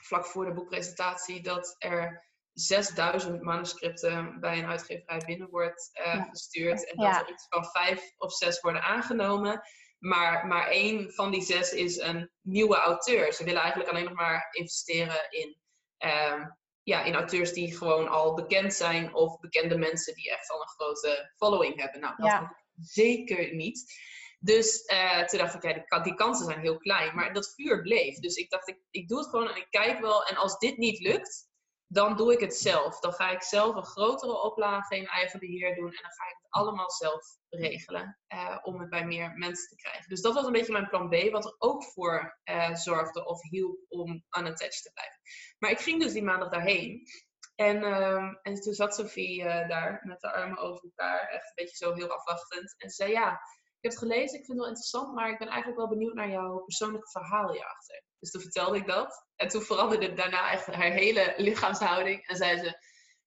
[0.00, 6.86] vlak voor de boekpresentatie dat er 6000 manuscripten bij een uitgeverij binnen wordt eh, gestuurd.
[6.90, 7.20] En dat Ja.
[7.20, 9.60] er iets van vijf of zes worden aangenomen.
[9.98, 13.32] Maar, maar één van die zes is een nieuwe auteur.
[13.32, 15.58] Ze willen eigenlijk alleen nog maar investeren in,
[15.96, 16.44] ehm,
[16.84, 19.14] ja, in auteurs die gewoon al bekend zijn.
[19.14, 22.00] Of bekende mensen die echt al een grote following hebben.
[22.00, 22.56] Nou, dat Ja.
[22.80, 23.92] zeker niet.
[24.38, 27.14] Dus eh, toen dacht ik, ja, die kansen zijn heel klein.
[27.14, 28.18] Maar dat vuur bleef.
[28.18, 30.24] Dus ik dacht, ik, ik doe het gewoon en ik kijk wel.
[30.24, 31.48] En als dit niet lukt,
[31.86, 33.00] dan doe ik het zelf.
[33.00, 36.36] Dan ga ik zelf een grotere oplage in eigen beheer doen en dan ga ik
[36.40, 40.08] het allemaal zelf regelen uh, om het bij meer mensen te krijgen.
[40.08, 43.42] Dus dat was een beetje mijn plan B, wat er ook voor uh, zorgde of
[43.42, 45.20] hielp om unattached te blijven.
[45.58, 47.06] Maar ik ging dus die maandag daarheen.
[47.54, 51.64] En, uh, en toen zat Sophie uh, daar met de armen over elkaar, echt een
[51.64, 52.74] beetje zo heel afwachtend.
[52.78, 55.38] En ze zei: Ja, ik heb het gelezen, ik vind het wel interessant, maar ik
[55.38, 58.02] ben eigenlijk wel benieuwd naar jouw persoonlijke verhaal hierachter.
[58.24, 59.26] Dus toen vertelde ik dat.
[59.36, 62.26] En toen veranderde daarna echt haar hele lichaamshouding.
[62.26, 62.78] En zei ze: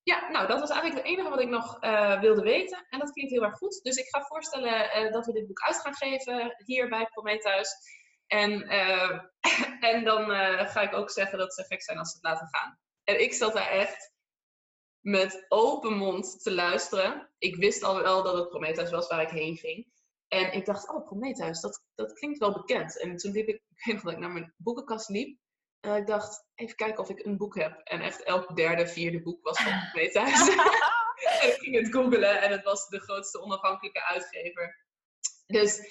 [0.04, 2.86] Ja, nou, dat was eigenlijk het enige wat ik nog uh, wilde weten.
[2.90, 3.80] En dat klinkt heel erg goed.
[3.84, 7.76] Dus ik ga voorstellen uh, dat we dit boek uit gaan geven hier bij Prometheus.
[8.28, 9.20] En, uh,
[9.92, 10.30] en dan
[10.68, 12.80] ga ik ook zeggen dat ze gek zijn als ze het laten gaan.
[13.04, 14.12] En ik zat daar echt
[15.00, 17.30] met open mond te luisteren.
[17.38, 19.88] Ik wist al wel dat het Prometheus was waar ik heen ging.
[20.28, 23.00] En ik dacht, oh, Prometheus, dat, dat klinkt wel bekend.
[23.00, 25.38] En toen liep ik, ik weet nog dat ik naar mijn boekenkast liep.
[25.80, 27.82] En ik dacht, even kijken of ik een boek heb.
[27.84, 30.56] En echt elk derde, vierde boek was van Prometheus.
[31.42, 34.86] en ik ging het googelen en het was de grootste onafhankelijke uitgever.
[35.46, 35.82] Dus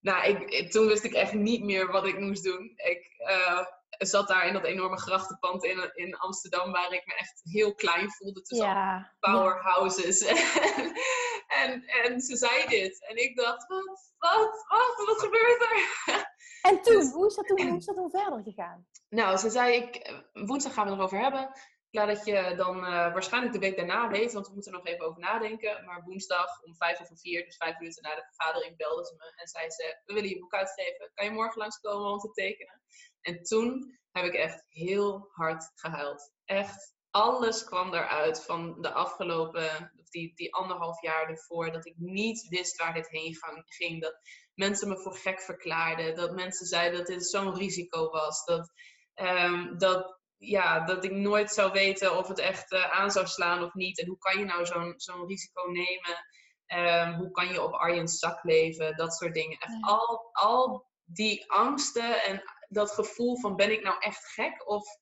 [0.00, 2.72] nou, ik, toen wist ik echt niet meer wat ik moest doen.
[2.76, 3.66] Ik uh,
[3.98, 8.12] zat daar in dat enorme grachtenpand in, in Amsterdam, waar ik me echt heel klein
[8.12, 9.12] voelde tussen ja.
[9.20, 10.20] powerhouses.
[10.20, 10.34] Ja.
[11.62, 13.06] en, en ze zei dit.
[13.08, 15.80] En ik dacht, wat, wat, wat, wat gebeurt er?
[16.62, 18.86] En toen, hoe, is dat toen, hoe is dat toen verder gegaan?
[19.08, 21.52] Nou, ze zei, ik, woensdag gaan we het erover hebben.
[21.90, 24.86] Klaar dat je dan uh, waarschijnlijk de week daarna weet, want we moeten er nog
[24.86, 25.84] even over nadenken.
[25.84, 29.32] Maar woensdag om vijf over vier, dus vijf minuten na de vergadering, belde ze me
[29.36, 31.10] en zei ze: We willen je boek uitgeven.
[31.14, 32.82] Kan je morgen langskomen om te tekenen?
[33.22, 36.32] En toen heb ik echt heel hard gehuild.
[36.44, 42.48] Echt, alles kwam eruit van de afgelopen, die, die anderhalf jaar ervoor, dat ik niet
[42.48, 44.02] wist waar dit heen ging.
[44.02, 44.18] Dat
[44.54, 46.14] mensen me voor gek verklaarden.
[46.14, 48.44] Dat mensen zeiden dat dit zo'n risico was.
[48.44, 48.72] Dat,
[49.14, 53.62] um, dat ja, dat ik nooit zou weten of het echt uh, aan zou slaan
[53.62, 54.00] of niet.
[54.00, 56.26] En hoe kan je nou zo'n zo'n risico nemen?
[56.66, 58.96] Um, hoe kan je op Arjen's zak leven?
[58.96, 59.58] Dat soort dingen.
[59.58, 64.68] Echt al, al die angsten en dat gevoel van ben ik nou echt gek?
[64.68, 64.98] Of,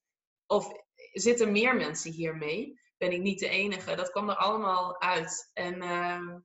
[0.47, 0.73] of
[1.13, 2.81] zitten meer mensen hiermee?
[2.97, 3.95] Ben ik niet de enige?
[3.95, 5.51] Dat kwam er allemaal uit.
[5.53, 6.37] En uh,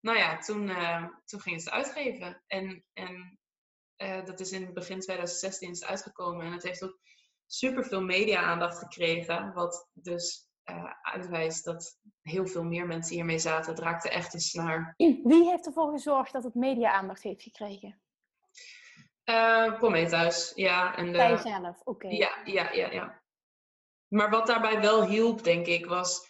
[0.00, 2.42] nou ja, toen, uh, toen ging het uitgeven.
[2.46, 3.38] En, en
[3.96, 6.46] uh, dat is in begin 2016 is uitgekomen.
[6.46, 6.98] En het heeft ook
[7.46, 9.52] super veel media-aandacht gekregen.
[9.52, 13.70] Wat dus uh, uitwijst dat heel veel meer mensen hiermee zaten.
[13.70, 14.94] Het raakte echt een snaar.
[14.96, 18.01] Wie heeft ervoor gezorgd dat het media-aandacht heeft gekregen?
[19.24, 20.96] Uh, Prometheus, ja.
[20.96, 21.90] En de, Jij zelf, oké.
[21.90, 22.10] Okay.
[22.10, 23.22] Ja, ja, ja, ja.
[24.08, 26.26] Maar wat daarbij wel hielp, denk ik, was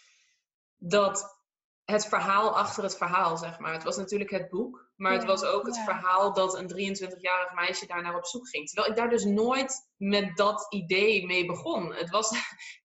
[0.77, 1.41] dat
[1.85, 3.73] het verhaal achter het verhaal, zeg maar.
[3.73, 5.83] Het was natuurlijk het boek, maar ja, het was ook het ja.
[5.83, 8.67] verhaal dat een 23-jarig meisje daar naar op zoek ging.
[8.67, 11.93] Terwijl ik daar dus nooit met dat idee mee begon.
[11.93, 12.31] Het was,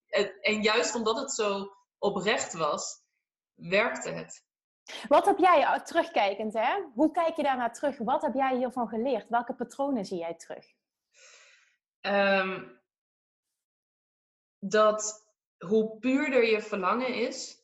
[0.41, 3.03] en juist omdat het zo oprecht was,
[3.55, 4.47] werkte het.
[5.09, 6.83] Wat heb jij terugkijkend, hè?
[6.95, 7.99] Hoe kijk je daarnaar terug?
[7.99, 9.29] Wat heb jij hiervan geleerd?
[9.29, 10.67] Welke patronen zie jij terug?
[12.01, 12.81] Um,
[14.59, 15.27] dat
[15.59, 17.59] hoe puurder je verlangen is,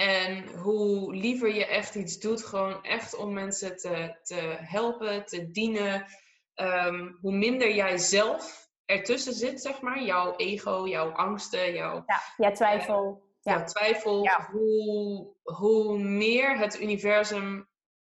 [0.00, 5.50] en hoe liever je echt iets doet, gewoon echt om mensen te, te helpen, te
[5.50, 6.06] dienen.
[6.54, 10.02] Um, hoe minder jij zelf ertussen zit, zeg maar.
[10.02, 12.04] Jouw ego, jouw angsten, jouw...
[12.06, 13.22] Ja, jouw twijfel.
[13.22, 14.22] Uh, jouw twijfel.
[14.22, 14.48] Ja.
[14.52, 17.68] Hoe, hoe meer het universum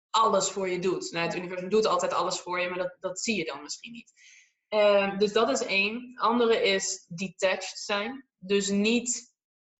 [0.09, 1.11] alles voor je doet.
[1.11, 3.91] Nou, het universum doet altijd alles voor je, maar dat, dat zie je dan misschien
[3.91, 4.13] niet.
[4.69, 6.11] Uh, dus dat is één.
[6.15, 8.27] Andere is detached zijn.
[8.37, 9.33] Dus niet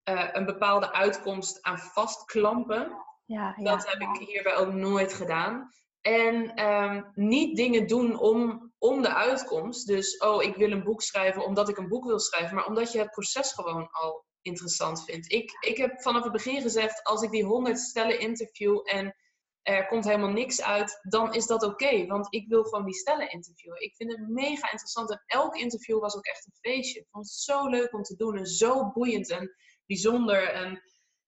[0.09, 2.97] uh, een bepaalde uitkomst aan vastklampen.
[3.25, 5.69] Ja, ja, dat heb ik hierbij ook nooit gedaan.
[6.01, 9.87] En um, niet dingen doen om, om de uitkomst.
[9.87, 12.55] Dus, oh, ik wil een boek schrijven omdat ik een boek wil schrijven.
[12.55, 15.31] Maar omdat je het proces gewoon al interessant vindt.
[15.31, 19.15] Ik, ik heb vanaf het begin gezegd, als ik die honderd stellen interview en
[19.61, 22.05] er komt helemaal niks uit, dan is dat oké.
[22.05, 23.81] Want ik wil gewoon die stellen interviewen.
[23.81, 25.11] Ik vind het mega interessant.
[25.11, 26.99] En elk interview was ook echt een feestje.
[26.99, 29.29] Ik vond het zo leuk om te doen en zo boeiend.
[29.29, 30.49] En bijzonder.
[30.49, 30.81] En,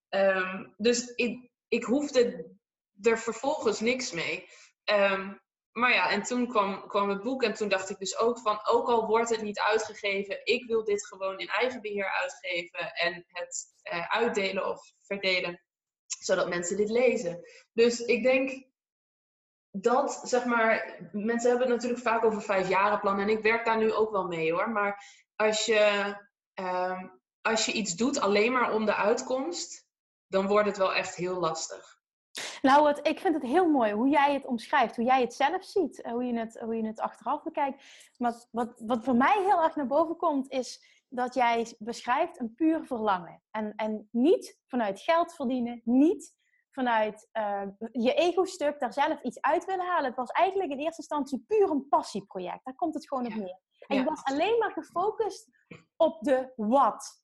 [0.08, 2.52] um, dus ik, ik hoefde
[3.00, 4.48] er vervolgens niks mee.
[4.84, 5.42] Um,
[5.74, 6.46] maar ja, en toen
[6.86, 9.58] kwam, het boek en toen dacht ik dus ook van, ook al wordt het niet
[9.58, 15.62] uitgegeven, ik wil dit gewoon in eigen beheer uitgeven en het uh, uitdelen of verdelen,
[16.06, 17.40] zodat mensen dit lezen.
[17.72, 18.66] Dus ik denk
[19.70, 23.64] dat, zeg maar, mensen hebben het natuurlijk vaak over vijf jaren plan en ik werk
[23.64, 25.04] daar nu ook wel mee hoor, maar
[25.36, 26.14] als je
[26.54, 29.86] um, als je iets doet alleen maar om de uitkomst,
[30.26, 31.98] dan wordt het wel echt heel lastig.
[32.64, 36.02] Nou, ik vind het heel mooi hoe jij het omschrijft, hoe jij het zelf ziet,
[36.02, 37.82] eh, hoe je het, hoe je het achteraf bekijkt.
[38.18, 42.54] Maar wat, wat voor mij heel erg naar boven komt, is dat jij beschrijft een
[42.54, 43.42] puur verlangen.
[43.50, 46.36] En, en niet vanuit geld verdienen, niet
[46.70, 47.62] vanuit uh,
[47.92, 50.04] je ego-stuk daar zelf iets uit willen halen.
[50.04, 52.64] Het was eigenlijk in eerste instantie puur een passieproject.
[52.64, 53.60] Daar komt het gewoon op neer.
[53.86, 55.48] En je was alleen maar gefocust
[55.96, 57.22] op de wat.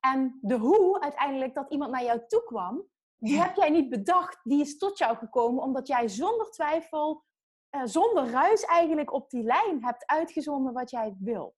[0.00, 2.90] En de hoe uiteindelijk dat iemand naar jou toe kwam,
[3.22, 4.40] die heb jij niet bedacht.
[4.42, 7.24] Die is tot jou gekomen omdat jij zonder twijfel,
[7.70, 11.54] uh, zonder ruis eigenlijk op die lijn hebt uitgezonden wat jij wil.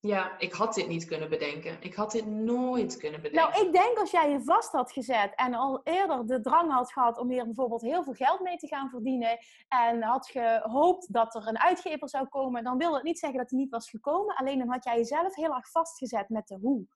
[0.00, 1.76] Ja, ik had dit niet kunnen bedenken.
[1.80, 3.50] Ik had dit nooit kunnen bedenken.
[3.50, 6.92] Nou, ik denk als jij je vast had gezet en al eerder de drang had
[6.92, 9.38] gehad om hier bijvoorbeeld heel veel geld mee te gaan verdienen
[9.68, 13.50] en had gehoopt dat er een uitgever zou komen, dan wil het niet zeggen dat
[13.50, 14.34] hij niet was gekomen.
[14.34, 16.86] Alleen dan had jij jezelf heel erg vastgezet met de hoe.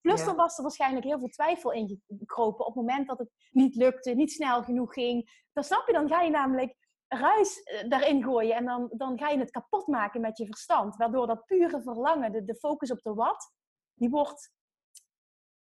[0.00, 3.30] Plus er was er waarschijnlijk heel veel twijfel in gekropen op het moment dat het
[3.50, 5.46] niet lukte, niet snel genoeg ging.
[5.52, 6.76] Dan snap je, dan ga je namelijk
[7.08, 10.96] ruis eh, daarin gooien en dan, dan ga je het kapot maken met je verstand.
[10.96, 13.52] Waardoor dat pure verlangen, de, de focus op de wat,
[13.94, 14.52] die wordt,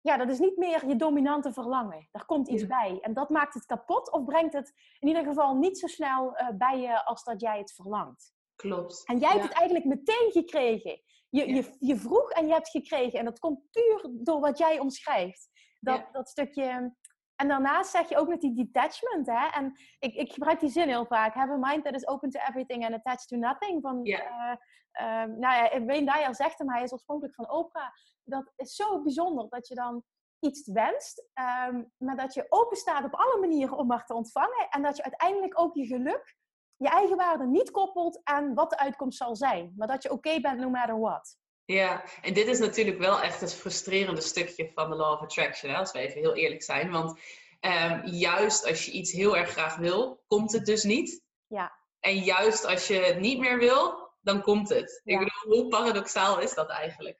[0.00, 2.08] ja, dat is niet meer je dominante verlangen.
[2.10, 2.98] Daar komt iets bij.
[3.00, 6.48] En dat maakt het kapot of brengt het in ieder geval niet zo snel uh,
[6.50, 8.34] bij je als dat jij het verlangt.
[8.56, 9.02] Klopt.
[9.04, 11.00] En jij hebt het eigenlijk meteen gekregen.
[11.28, 13.18] Je, je, je vroeg en je hebt gekregen.
[13.18, 15.48] En dat komt puur door wat jij omschrijft.
[15.80, 16.94] Dat, dat stukje
[17.36, 19.46] en daarnaast zeg je ook met die detachment, hè?
[19.46, 21.34] En ik, ik gebruik die zin heel vaak.
[21.34, 23.82] Have a mind that is open to everything and attached to nothing.
[23.82, 24.56] Van, yeah.
[25.00, 27.92] uh, nou ja, Wayne Dyer zegt hem, hij is oorspronkelijk van opera.
[28.24, 30.04] Dat is zo bijzonder dat je dan
[30.40, 31.28] iets wenst,
[31.68, 34.68] um, maar dat je open staat op alle manieren om maar te ontvangen.
[34.70, 36.36] En dat je uiteindelijk ook je geluk,
[36.76, 39.72] je eigen waarde niet koppelt aan wat de uitkomst zal zijn.
[39.76, 41.38] Maar dat je oké bent no matter what.
[41.64, 45.70] Ja, en dit is natuurlijk wel echt het frustrerende stukje van de Law of Attraction,
[45.70, 46.90] hè, als we even heel eerlijk zijn.
[46.90, 47.20] Want
[47.60, 51.22] um, juist als je iets heel erg graag wil, komt het dus niet.
[51.46, 51.72] Ja.
[52.00, 55.00] En juist als je het niet meer wil, dan komt het.
[55.04, 55.12] Ja.
[55.12, 57.18] Ik bedoel, hoe paradoxaal is dat eigenlijk?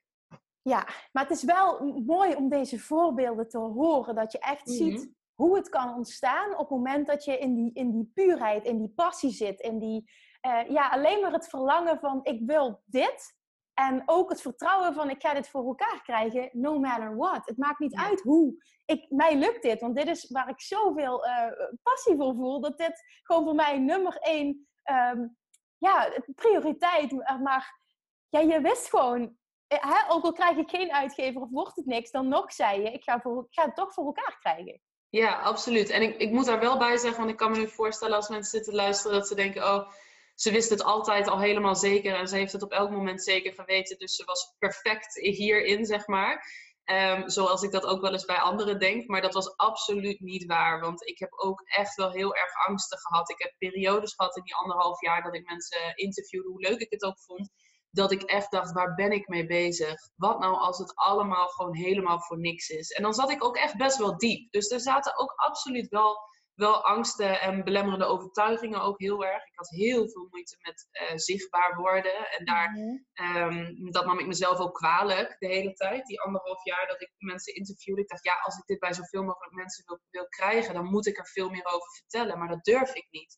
[0.62, 4.14] Ja, maar het is wel mooi om deze voorbeelden te horen.
[4.14, 4.90] Dat je echt mm -hmm.
[4.90, 8.64] ziet hoe het kan ontstaan op het moment dat je in die, in die puurheid,
[8.64, 9.61] in die passie zit.
[9.61, 10.11] In die,
[10.47, 13.34] uh, ja, alleen maar het verlangen van ik wil dit.
[13.74, 17.47] En ook het vertrouwen van ik ga dit voor elkaar krijgen, no matter what.
[17.47, 18.64] Het maakt niet uit hoe.
[18.84, 21.47] Ik, mij lukt dit, want dit is waar ik zoveel uh,
[21.82, 22.61] passie voor voel.
[22.61, 25.37] Dat dit gewoon voor mij nummer één um,
[25.78, 27.12] ja, prioriteit.
[27.43, 27.80] Maar
[28.28, 31.87] ja, je wist gewoon, eh, hè, ook al krijg ik geen uitgever of wordt het
[31.87, 34.80] niks, dan nog zei je, ik ga, voor, ik ga het toch voor elkaar krijgen.
[35.11, 35.90] Ja, absoluut.
[35.90, 38.28] En ik, ik moet daar wel bij zeggen, want ik kan me nu voorstellen als
[38.28, 39.92] mensen zitten luisteren, dat ze denken, oh
[40.36, 43.52] ze wist het altijd al helemaal zeker en ze heeft het op elk moment zeker
[43.52, 43.98] geweten.
[43.98, 46.64] Dus ze was perfect hierin, zeg maar.
[46.84, 49.09] Um, zoals ik dat ook wel eens bij anderen denk.
[49.09, 50.80] Maar dat was absoluut niet waar.
[50.80, 53.30] Want ik heb ook echt wel heel erg angsten gehad.
[53.30, 56.90] Ik heb periodes gehad in die anderhalf jaar dat ik mensen interviewde, hoe leuk ik
[56.90, 57.50] het ook vond.
[57.91, 59.95] Dat ik echt dacht, waar ben ik mee bezig?
[60.16, 62.91] Wat nou als het allemaal gewoon helemaal voor niks is?
[62.91, 64.53] En dan zat ik ook echt best wel diep.
[64.53, 66.16] Dus er zaten ook absoluut wel
[66.57, 69.47] wel angsten en belemmerende overtuigingen ook heel erg.
[69.47, 72.30] Ik had heel veel moeite met uh, zichtbaar worden.
[72.30, 73.59] En daar, mm-hmm.
[73.59, 76.07] um, dat nam ik mezelf ook kwalijk de hele tijd.
[76.07, 78.01] Die anderhalf jaar dat ik mensen interviewde.
[78.01, 81.07] Ik dacht, ja, als ik dit bij zoveel mogelijk mensen wil, wil krijgen, dan moet
[81.07, 82.39] ik er veel meer over vertellen.
[82.39, 83.37] Maar dat durf ik niet.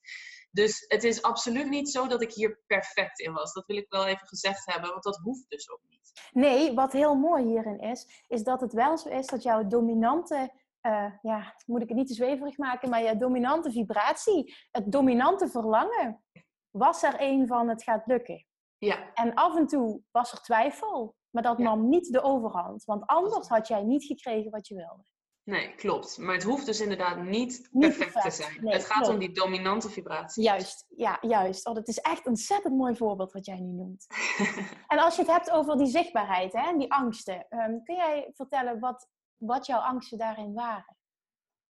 [0.51, 3.53] Dus het is absoluut niet zo dat ik hier perfect in was.
[3.53, 6.13] Dat wil ik wel even gezegd hebben, want dat hoeft dus ook niet.
[6.33, 10.53] Nee, wat heel mooi hierin is, is dat het wel zo is dat jouw dominante
[10.83, 15.49] uh, ja, moet ik het niet te zweverig maken, maar je dominante vibratie, het dominante
[15.49, 16.25] verlangen,
[16.71, 18.47] was er een van het gaat lukken.
[18.79, 19.13] Ja.
[19.15, 21.65] En af en toe was er twijfel, maar dat ja.
[21.65, 22.85] nam niet de overhand.
[22.85, 25.05] Want anders had jij niet gekregen wat je wilde.
[25.49, 26.19] Nee, klopt.
[26.19, 28.65] Maar het hoeft dus inderdaad niet, niet perfect, perfect, te zijn.
[28.65, 29.13] Nee, het gaat klopt.
[29.13, 30.43] om die dominante vibratie.
[30.43, 31.67] Juist, ja, juist.
[31.67, 34.07] Oh, dat is echt een ontzettend mooi voorbeeld wat jij nu noemt.
[34.93, 38.31] en als je het hebt over die zichtbaarheid hè, en die angsten, um, kun jij
[38.35, 40.97] vertellen wat wat jouw angsten daarin waren.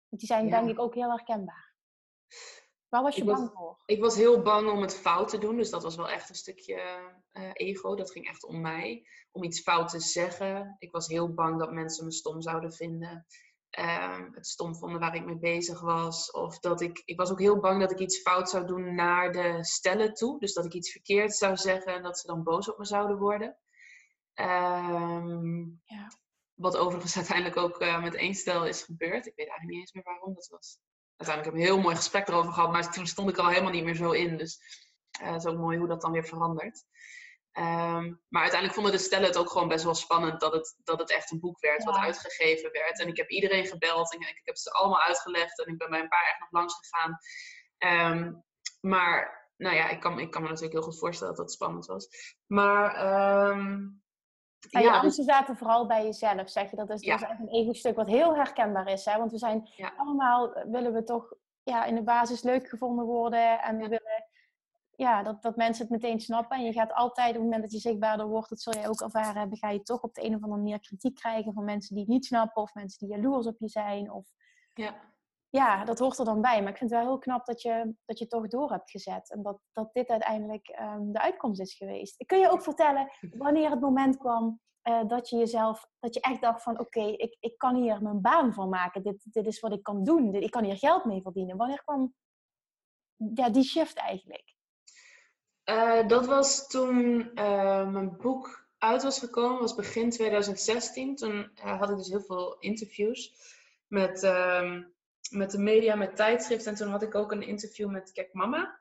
[0.10, 0.60] Want die zijn ja.
[0.60, 1.74] denk ik ook heel herkenbaar.
[2.90, 3.84] Waar was je ik bang was, voor?
[3.86, 5.56] Ik was heel bang om het fout te doen.
[5.58, 6.76] Dus dat was wel echt een stukje
[7.34, 7.96] uh, ego.
[7.96, 9.08] Dat ging echt om mij.
[9.32, 10.76] Om iets fout te zeggen.
[10.80, 13.26] Ik was heel bang dat mensen me stom zouden vinden.
[13.80, 16.32] Uh, het stom vonden waar ik mee bezig was.
[16.32, 17.02] Of dat ik.
[17.06, 20.40] Ik was ook heel bang dat ik iets fout zou doen naar de stellen toe.
[20.40, 23.18] Dus dat ik iets verkeerd zou zeggen en dat ze dan boos op me zouden
[23.18, 23.58] worden.
[24.40, 26.12] Um, ja.
[26.54, 29.26] Wat overigens uiteindelijk ook uh, met één stel is gebeurd.
[29.26, 30.80] Ik weet eigenlijk niet eens meer waarom dat was.
[31.16, 33.72] Uiteindelijk heb ik een heel mooi gesprek erover gehad, maar toen stond ik al helemaal
[33.72, 34.38] niet meer zo in.
[34.38, 34.60] Dus
[35.22, 36.86] uh, het is ook mooi hoe dat dan weer verandert.
[37.58, 41.00] Um, maar uiteindelijk vonden de stellen het ook gewoon best wel spannend dat het, dat
[41.00, 43.00] het echt een boek werd, wat uitgegeven werd.
[43.00, 46.00] En ik heb iedereen gebeld en ik, heb ze allemaal uitgelegd en ik ben bij
[46.00, 47.18] een paar echt nog langs gegaan.
[47.78, 48.34] Ehm,
[48.82, 51.86] maar nou ja, ik kan, ik kan me natuurlijk heel goed voorstellen dat dat spannend
[51.86, 52.08] was.
[52.46, 54.04] Maar um,
[54.72, 56.76] en je ja, angsten zaten vooral bij jezelf, zeg je.
[56.76, 59.06] Dat is, dat is eigenlijk een ego-stuk wat heel herkenbaar is.
[59.06, 59.18] Hè?
[59.18, 61.34] Want we zijn allemaal, eh, willen we toch
[61.64, 63.62] ja, in de basis leuk gevonden worden.
[63.62, 64.15] En we willen
[64.96, 66.58] ja, dat, dat mensen het meteen snappen.
[66.58, 69.02] En je gaat altijd, op het moment dat je zichtbaarder wordt, dat zul je ook
[69.02, 71.96] ervaren hebben, ga je toch op de een of andere manier kritiek krijgen van mensen
[71.96, 72.62] die het niet snappen.
[72.62, 74.12] Of mensen die jaloers op je zijn.
[74.12, 74.28] Of...
[74.74, 75.14] Ja
[75.56, 76.62] ja, dat hoort er dan bij.
[76.62, 79.32] Maar ik vind het wel heel knap dat je, dat je toch door hebt gezet.
[79.32, 82.26] En dat, dat dit uiteindelijk ehm, de uitkomst is geweest.
[82.26, 86.42] Kun je ook vertellen wanneer het moment kwam uh, dat je jezelf, dat je echt
[86.42, 89.04] dacht van oké, ik, ik kan hier mijn baan van maken.
[89.04, 90.32] Dit, dit is wat ik kan doen.
[90.32, 91.58] Dit, ik kan hier geld mee verdienen.
[91.58, 92.14] Wanneer kwam
[93.34, 94.55] ja, die shift eigenlijk?
[95.66, 101.16] Uh, dat was toen uh, mijn boek uit was gekomen, was begin 2016.
[101.16, 103.34] Toen had ik dus heel veel interviews
[103.88, 104.82] met ehm,
[105.30, 106.72] met de media, met tijdschriften.
[106.72, 108.80] En toen had ik ook een interview met Kek Mama.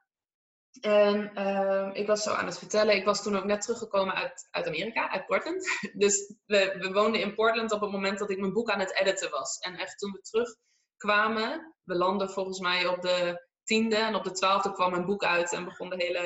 [0.81, 2.97] En uh, ik was zo aan het vertellen.
[2.97, 5.69] Ik was toen ook net teruggekomen uit, uit Amerika, uit Portland.
[6.03, 9.01] Dus we, we woonden in Portland op het moment dat ik mijn boek aan het
[9.01, 9.59] editen was.
[9.59, 14.33] En echt toen we terugkwamen, we landden volgens mij op de tiende en op de
[14.33, 16.21] twaalfde kwam mijn boek uit en begon de hele,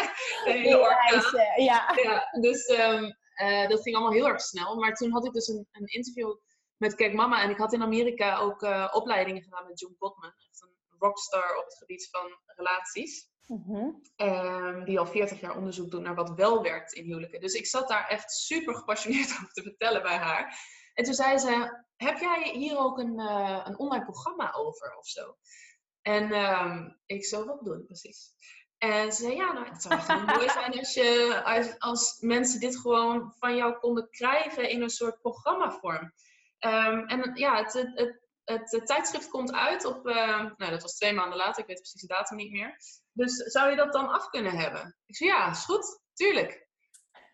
[0.44, 1.22] de hele orkaan.
[1.56, 1.92] Ja.
[2.02, 2.28] ja.
[2.40, 4.76] dus um, uh, dat ging allemaal heel erg snel.
[4.76, 6.36] Maar toen had ik dus een, een interview
[6.76, 7.42] met Kijk Mama.
[7.42, 10.32] En ik had in Amerika ook uh, opleidingen gedaan met John Gottman.
[10.36, 13.30] Echt een rockstar op het gebied van relaties.
[13.46, 14.00] Mm
[14.84, 17.40] die al 40 jaar onderzoek doet naar wat wel werkt in huwelijken.
[17.40, 20.58] Dus ik zat daar echt super gepassioneerd over te vertellen bij haar.
[20.94, 25.06] En toen zei ze, heb jij hier ook een, uh, een online programma over of
[25.06, 25.36] zo?
[26.02, 28.30] En um, ik zo, wat je precies?
[28.78, 33.34] En ze zei, ja, nou, het zou mooi zijn als, je, als, mensen dit gewoon
[33.38, 36.12] van jou konden krijgen in een soort programmavorm.
[36.58, 41.12] Um, en ja, het, het, het, tijdschrift komt uit op, uh, nou dat was twee
[41.12, 42.76] maanden later, ik weet precies de datum niet meer.
[43.12, 44.96] Dus zou je dat dan af kunnen hebben?
[45.06, 46.61] Ik zei ja, is goed, tuurlijk.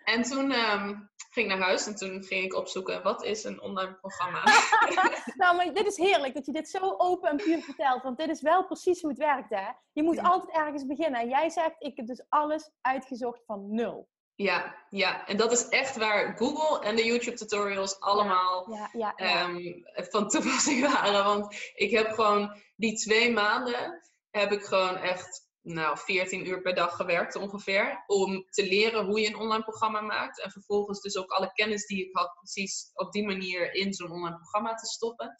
[0.08, 3.60] En toen um, ging ik naar huis en toen ging ik opzoeken, wat is een
[3.60, 4.42] online programma?
[5.42, 8.28] nou, maar dit is heerlijk dat je dit zo open en puur vertelt, want dit
[8.28, 9.66] is wel precies hoe het werkt hè.
[9.92, 11.20] Je moet altijd ergens beginnen.
[11.20, 14.08] En jij zegt, ik heb dus alles uitgezocht van nul.
[14.34, 19.44] Ja, ja, en dat is echt waar Google en de YouTube tutorials allemaal ja, ja,
[19.44, 21.24] um, van toepassing waren.
[21.24, 24.00] Want ik heb gewoon die twee maanden
[24.30, 28.04] heb ik gewoon echt nou, 14 uur per dag gewerkt ongeveer.
[28.06, 30.42] Om te leren hoe je een online programma maakt.
[30.42, 34.10] En vervolgens dus ook alle kennis die ik had precies op die manier in zo'n
[34.10, 35.36] online programma te stoppen.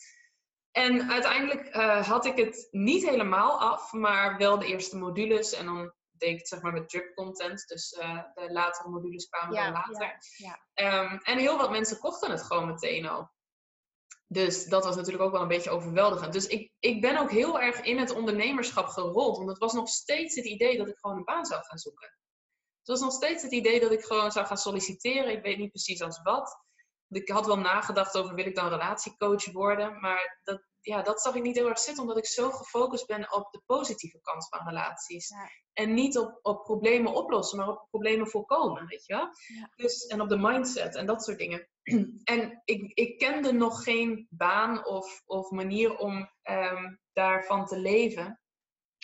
[0.70, 5.52] En uiteindelijk uh, had ik het niet helemaal af, maar wel de eerste modules.
[5.52, 7.66] En dan deed ik het zeg maar met drip content.
[7.66, 10.18] Dus uh, de latere modules kwamen ja, dan later.
[10.36, 11.02] Ja, ja.
[11.02, 13.30] Um, en heel wat mensen kochten het gewoon meteen al.
[14.30, 16.32] Dus dat was natuurlijk ook wel een beetje overweldigend.
[16.32, 19.36] Dus ik, ik ben ook heel erg in het ondernemerschap gerold.
[19.36, 22.08] Want het was nog steeds het idee dat ik gewoon een baan zou gaan zoeken.
[22.78, 25.32] Het was nog steeds het idee dat ik gewoon zou gaan solliciteren.
[25.32, 26.58] Ik weet niet precies als wat.
[27.08, 30.00] Ik had wel nagedacht over wil ik dan relatiecoach worden.
[30.00, 33.32] Maar dat, ja, dat zag ik niet heel erg zitten, omdat ik zo gefocust ben
[33.32, 35.30] op de positieve kant van relaties.
[35.72, 39.28] En niet op, op problemen oplossen, maar op problemen voorkomen, weet je wel?
[39.76, 41.68] Dus, en op de mindset en dat soort dingen.
[42.24, 48.40] en ik, ik kende nog geen baan of, of manier om um, daarvan te leven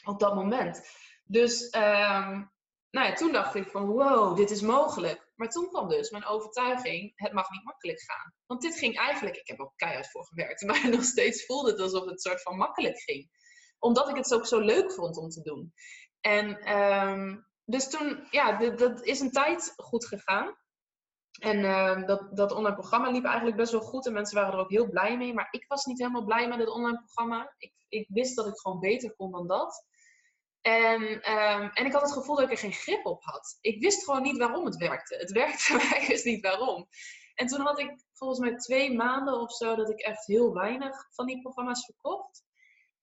[0.05, 0.89] op dat moment.
[1.24, 2.53] Dus um,
[2.91, 5.23] nou ja, toen dacht ik van wow, dit is mogelijk.
[5.35, 8.35] Maar toen kwam dus mijn overtuiging, het mag niet makkelijk gaan.
[8.47, 11.80] Want dit ging eigenlijk, ik heb ook keihard voor gewerkt, maar nog steeds voelde het
[11.80, 13.30] alsof het soort van makkelijk ging.
[13.78, 15.72] Omdat ik het ook zo leuk vond om te doen.
[16.20, 20.57] En um, dus toen, ja, dat is een tijd goed gegaan.
[21.41, 24.59] En uh, dat, dat online programma liep eigenlijk best wel goed en mensen waren er
[24.59, 25.35] ook heel blij mee.
[25.35, 27.55] Maar ik was niet helemaal blij met het online programma.
[27.59, 29.85] Ik, ik wist dat ik gewoon beter kon dan dat.
[30.64, 33.58] En, um, en ik had het gevoel dat ik er geen grip op had.
[33.60, 35.16] Ik wist gewoon niet waarom het werkte.
[35.16, 36.88] Het werkte, maar ik wist niet waarom.
[37.34, 41.06] En toen had ik volgens mij twee maanden of zo dat ik echt heel weinig
[41.10, 42.44] van die programma's verkocht.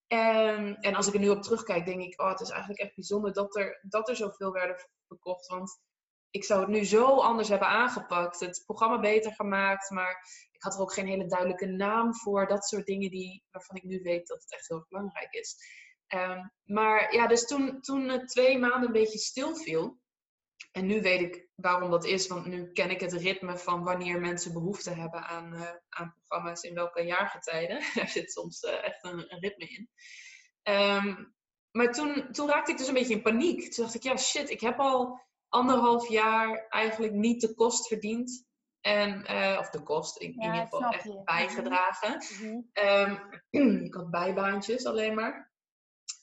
[0.07, 2.95] En, en als ik er nu op terugkijk, denk ik, oh, het is eigenlijk echt
[2.95, 5.47] bijzonder dat er, dat er zoveel werden verkocht.
[5.47, 5.81] Want
[6.29, 8.39] ik zou het nu zo anders hebben aangepakt.
[8.39, 12.47] Het programma beter gemaakt, maar ik had er ook geen hele duidelijke naam voor.
[12.47, 15.55] Dat soort dingen die, waarvan ik nu weet dat het echt heel belangrijk is.
[16.13, 19.99] Um, maar ja, dus toen, toen het twee maanden een beetje stil viel.
[20.71, 24.19] En nu weet ik waarom dat is, want nu ken ik het ritme van wanneer
[24.19, 27.81] mensen behoefte hebben aan, uh, aan programma's in welke jaargetijden.
[27.95, 29.89] Daar zit soms uh, echt een, een, ritme in.
[30.73, 31.35] Um,
[31.71, 33.71] maar toen, toen raakte ik dus een beetje in paniek.
[33.71, 38.49] Toen dacht ik, ja shit, ik heb al anderhalf jaar eigenlijk niet de kost verdiend.
[38.81, 41.21] En, uh, of de kost, in, in ieder geval echt je.
[41.23, 42.23] bijgedragen.
[42.39, 43.83] Mm -hmm.
[43.85, 45.50] ik had bijbaantjes alleen maar.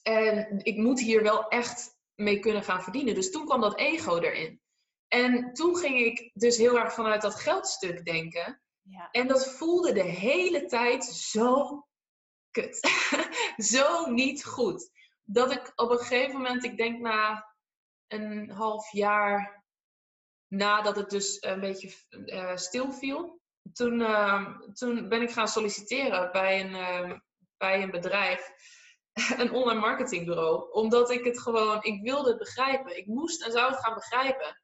[0.01, 3.15] En ik moet hier wel echt mee kunnen gaan verdienen.
[3.15, 4.61] Dus toen kwam dat ego erin.
[5.07, 8.61] En toen ging ik dus heel erg vanuit dat geldstuk denken.
[8.81, 9.07] Ja.
[9.11, 11.83] En dat voelde de hele tijd zo
[12.51, 12.79] kut.
[13.73, 14.91] zo niet goed.
[15.23, 17.53] Dat ik op een gegeven moment, ik denk na
[18.07, 19.63] een half jaar
[20.47, 23.41] nadat het dus een beetje uh, stil viel,
[23.73, 27.17] toen, uh, toen ben ik gaan solliciteren bij een, uh,
[27.57, 28.51] bij een bedrijf,
[29.37, 30.71] een online marketingbureau.
[30.71, 32.97] Omdat ik het gewoon, ik wilde het begrijpen.
[32.97, 34.61] Ik moest en zou het gaan begrijpen.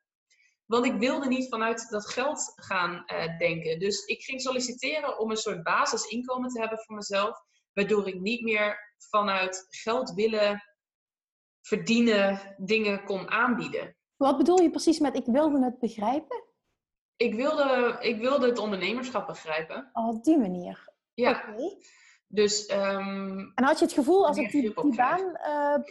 [0.66, 3.80] Want ik wilde niet vanuit dat geld gaan uh, denken.
[3.80, 7.40] Dus ik ging solliciteren om een soort basisinkomen te hebben voor mezelf.
[7.74, 10.64] Waardoor ik niet meer vanuit geld willen
[11.62, 13.96] verdienen dingen kon aanbieden.
[14.16, 16.44] Wat bedoel je precies met ik wilde het begrijpen?
[17.16, 19.90] Ik wilde, ik wilde het ondernemerschap begrijpen.
[19.94, 20.94] Oh, op die manier.
[21.14, 21.30] Ja.
[21.30, 21.78] Okay.
[22.28, 25.38] Dus, um, en had je het gevoel, als ik die, die baan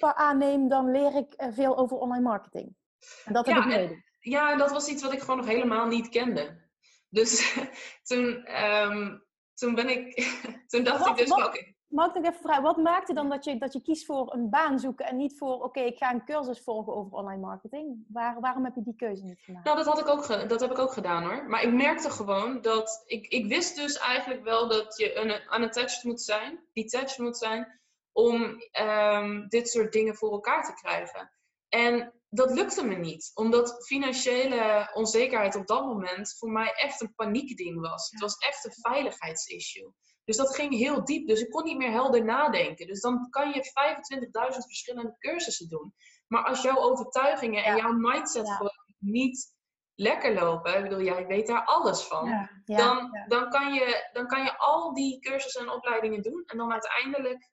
[0.01, 2.76] uh, aanneem, dan leer ik uh, veel over online marketing?
[3.24, 3.99] En dat heb ja, ik nodig.
[4.20, 6.62] Ja, dat was iets wat ik gewoon nog helemaal niet kende.
[7.09, 7.57] Dus
[8.09, 9.24] toen, um,
[9.55, 10.14] toen ben ik,
[10.70, 11.32] toen dacht wat, ik dus.
[11.32, 11.74] Okay.
[11.95, 14.51] Mag ik nog even vragen, wat maakte dan dat je, dat je kiest voor een
[14.51, 18.05] baan zoeken en niet voor, oké, ik ga een cursus volgen over online marketing?
[18.09, 19.64] Waar, waarom heb je die keuze niet gemaakt?
[19.64, 21.49] Nou, dat, had ik ook, dat heb ik ook gedaan hoor.
[21.49, 26.05] Maar ik merkte gewoon dat, ik, ik wist dus eigenlijk wel dat je een, unattached
[26.05, 27.80] moet zijn, detached moet zijn,
[28.12, 31.30] om um, dit soort dingen voor elkaar te krijgen.
[31.68, 37.14] En dat lukte me niet, omdat financiële onzekerheid op dat moment voor mij echt een
[37.14, 38.11] paniekding was.
[38.11, 39.92] Het was echt een veiligheidsissue.
[40.25, 41.27] Dus dat ging heel diep.
[41.27, 42.87] Dus ik kon niet meer helder nadenken.
[42.87, 43.72] Dus dan kan je
[44.53, 45.95] 25.000 verschillende cursussen doen.
[46.27, 48.55] Maar als jouw overtuigingen en jouw mindset ja.
[48.55, 49.55] gewoon niet
[49.95, 52.51] lekker lopen, ik bedoel, jij weet daar alles van, ja.
[52.64, 56.72] Dan, Dan, kan je, dan kan je al die cursussen en opleidingen doen en dan
[56.72, 57.51] uiteindelijk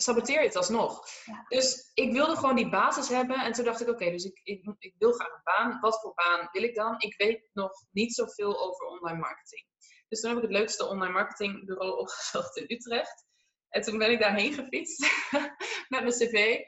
[0.00, 1.04] saboteer je het alsnog.
[1.48, 3.36] Dus ik wilde gewoon die basis hebben.
[3.36, 5.80] En toen dacht ik, oké, dus ik, ik, ik, wil graag een baan.
[5.80, 6.94] Wat voor baan wil ik dan?
[6.98, 9.64] Ik weet nog niet zoveel over online marketing.
[10.08, 13.26] Dus toen heb ik het leukste online marketingbureau opgezocht in Utrecht.
[13.68, 15.00] En toen ben ik daarheen gefietst
[15.88, 16.60] met mijn cv.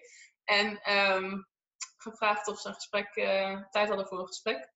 [0.45, 1.49] En um,
[1.97, 4.72] gevraagd of ze een gesprek, uh, tijd hadden voor een gesprek.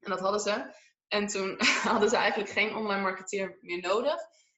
[0.00, 0.74] En dat hadden ze.
[1.08, 1.56] En toen
[1.92, 4.16] hadden ze eigenlijk geen online marketeer meer nodig.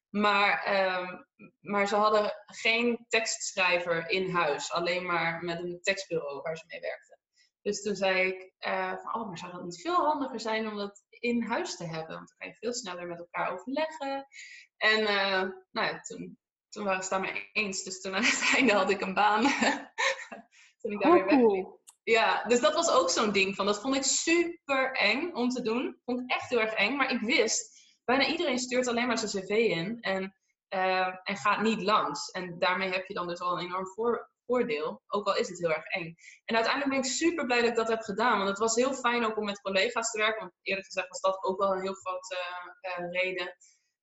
[0.09, 1.27] Maar, um,
[1.61, 4.73] maar ze hadden geen tekstschrijver in huis.
[4.73, 7.19] Alleen maar met een tekstbureau waar ze mee werkten.
[7.63, 10.77] Dus toen zei ik, uh, van, oh, maar zou dat niet veel handiger zijn om
[10.77, 12.15] dat in huis te hebben?
[12.15, 14.27] Want dan kan je veel sneller met elkaar overleggen.
[14.77, 17.83] En uh, nou ja, toen, toen waren ze het daarmee eens.
[17.83, 19.43] Dus toen aan het einde had ik een baan.
[20.81, 21.81] toen ik daar weer wegliep.
[22.03, 23.67] Ja, dus dat was ook zo'n ding van.
[23.67, 26.01] Dat vond ik super eng om te doen.
[26.05, 26.97] Vond ik echt heel erg eng.
[26.97, 30.01] Maar ik wist, bijna iedereen stuurt alleen maar zijn cv in.
[30.01, 30.35] En,
[30.75, 32.31] uh, en gaat niet langs.
[32.31, 35.03] En daarmee heb je dan dus al een enorm voor, voordeel.
[35.07, 36.15] Ook al is het heel erg eng.
[36.45, 38.37] En uiteindelijk ben ik super blij dat ik dat heb gedaan.
[38.37, 40.41] Want het was heel fijn ook om met collega's te werken.
[40.41, 42.37] Want eerlijk gezegd was dat ook wel een heel grote
[42.99, 43.57] uh, reden.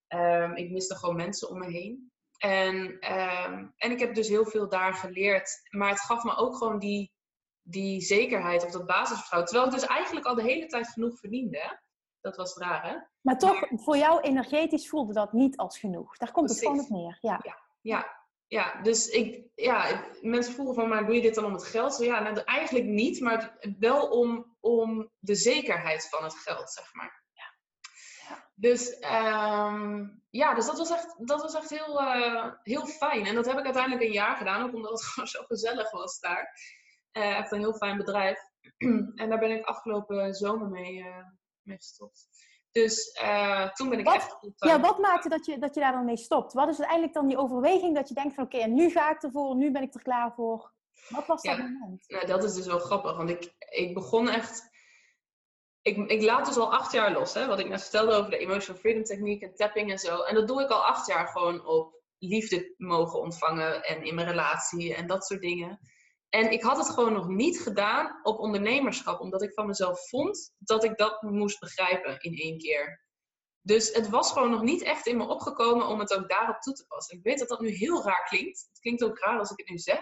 [0.07, 2.11] Um, ik miste gewoon mensen om me heen.
[2.37, 2.75] En,
[3.13, 5.49] um, en ik heb dus heel veel daar geleerd.
[5.69, 7.13] Maar het gaf me ook gewoon die,
[7.61, 9.49] die zekerheid of dat basisvertrouwen.
[9.49, 11.81] Terwijl ik dus eigenlijk al de hele tijd genoeg verdiende.
[12.21, 13.09] Dat was het rare.
[13.21, 16.17] Maar toch, voor jou energetisch voelde dat niet als genoeg.
[16.17, 16.67] Daar komt Precies.
[16.67, 17.17] het gewoon op neer.
[17.21, 17.39] Ja.
[17.43, 18.18] ja, ja
[18.49, 21.93] ja, dus ik, ja, mensen vroegen van, maar doe je dit dan om het geld?
[21.93, 26.93] Zo, ja, nou, eigenlijk niet, maar wel om, om de zekerheid van het geld, zeg
[26.93, 27.23] maar.
[27.31, 27.55] Ja.
[28.27, 28.49] ja.
[28.55, 33.25] Dus, um, ja, dus dat was echt, dat was echt heel, uh, heel fijn.
[33.25, 36.19] En dat heb ik uiteindelijk een jaar gedaan, ook omdat het gewoon zo gezellig was
[36.19, 36.53] daar.
[37.13, 38.39] Uh, echt een heel fijn bedrijf.
[39.15, 41.25] en daar ben ik afgelopen zomer mee, uh,
[41.61, 42.27] mee gestopt.
[42.72, 44.38] Dus uh, toen ben ik wat, echt...
[44.55, 46.53] Ja, wat maakte dat je, dat je daar dan mee stopt?
[46.53, 48.43] Wat is uiteindelijk dan die overweging dat je denkt van...
[48.43, 50.72] Oké, okay, nu ga ik ervoor, nu ben ik er klaar voor.
[51.09, 52.03] Wat was dat moment?
[52.07, 53.17] Nou, dat is dus wel grappig.
[53.17, 54.70] Want ik, ik begon echt...
[55.82, 57.34] Ik, ik laat dus al acht jaar los.
[57.34, 60.22] Hè, wat ik net vertelde over de emotional freedom techniek en tapping en zo.
[60.22, 63.84] En dat doe ik al acht jaar gewoon op liefde mogen ontvangen.
[63.84, 65.80] En in mijn relatie en dat soort dingen.
[66.30, 70.53] En ik had het gewoon nog niet gedaan op ondernemerschap, omdat ik van mezelf vond
[70.57, 73.07] dat ik dat moest begrijpen in één keer.
[73.61, 76.73] Dus het was gewoon nog niet echt in me opgekomen om het ook daarop toe
[76.73, 77.17] te passen.
[77.17, 78.67] Ik weet dat dat nu heel raar klinkt.
[78.69, 79.99] Het klinkt ook raar als ik het nu zeg.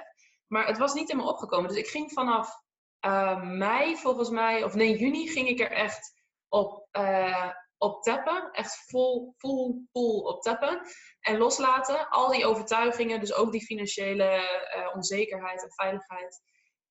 [0.48, 1.70] Maar het was niet in me opgekomen.
[1.70, 2.62] Dus ik ging vanaf
[3.06, 6.14] uh, mei, volgens mij, of nee, juni, ging ik er echt
[6.48, 8.52] op, uh, op tappen.
[8.52, 10.82] Echt vol, vol, vol op tappen.
[11.20, 12.10] En loslaten.
[12.10, 14.42] Al die overtuigingen, dus ook die financiële
[14.78, 16.42] uh, onzekerheid en veiligheid.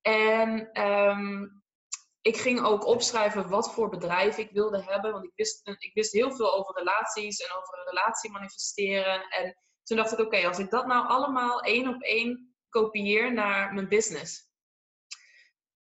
[0.01, 1.63] En um,
[2.21, 5.11] ik ging ook opschrijven wat voor bedrijf ik wilde hebben.
[5.11, 9.29] Want ik wist, ik wist heel veel over relaties en over een relatie manifesteren.
[9.29, 13.73] En toen dacht ik, oké, als ik dat nou allemaal één op één kopieer naar
[13.73, 14.46] mijn business.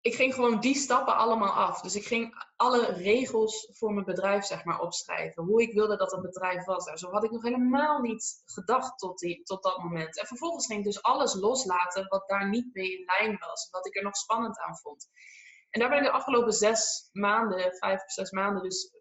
[0.04, 1.82] Ik ging gewoon die stappen allemaal af.
[1.82, 5.44] Dus ik ging alle regels voor mijn bedrijf zeg maar opschrijven.
[5.44, 6.84] Hoe ik wilde dat het bedrijf was.
[6.84, 10.20] Zo had ik nog helemaal niet gedacht tot, die, tot dat moment.
[10.20, 13.68] En vervolgens ging ik dus alles loslaten wat daar niet mee in lijn was.
[13.72, 15.10] Wat ik er nog spannend aan vond.
[15.70, 18.92] En daar ben ik de afgelopen zes maanden, vijf of zes maanden dus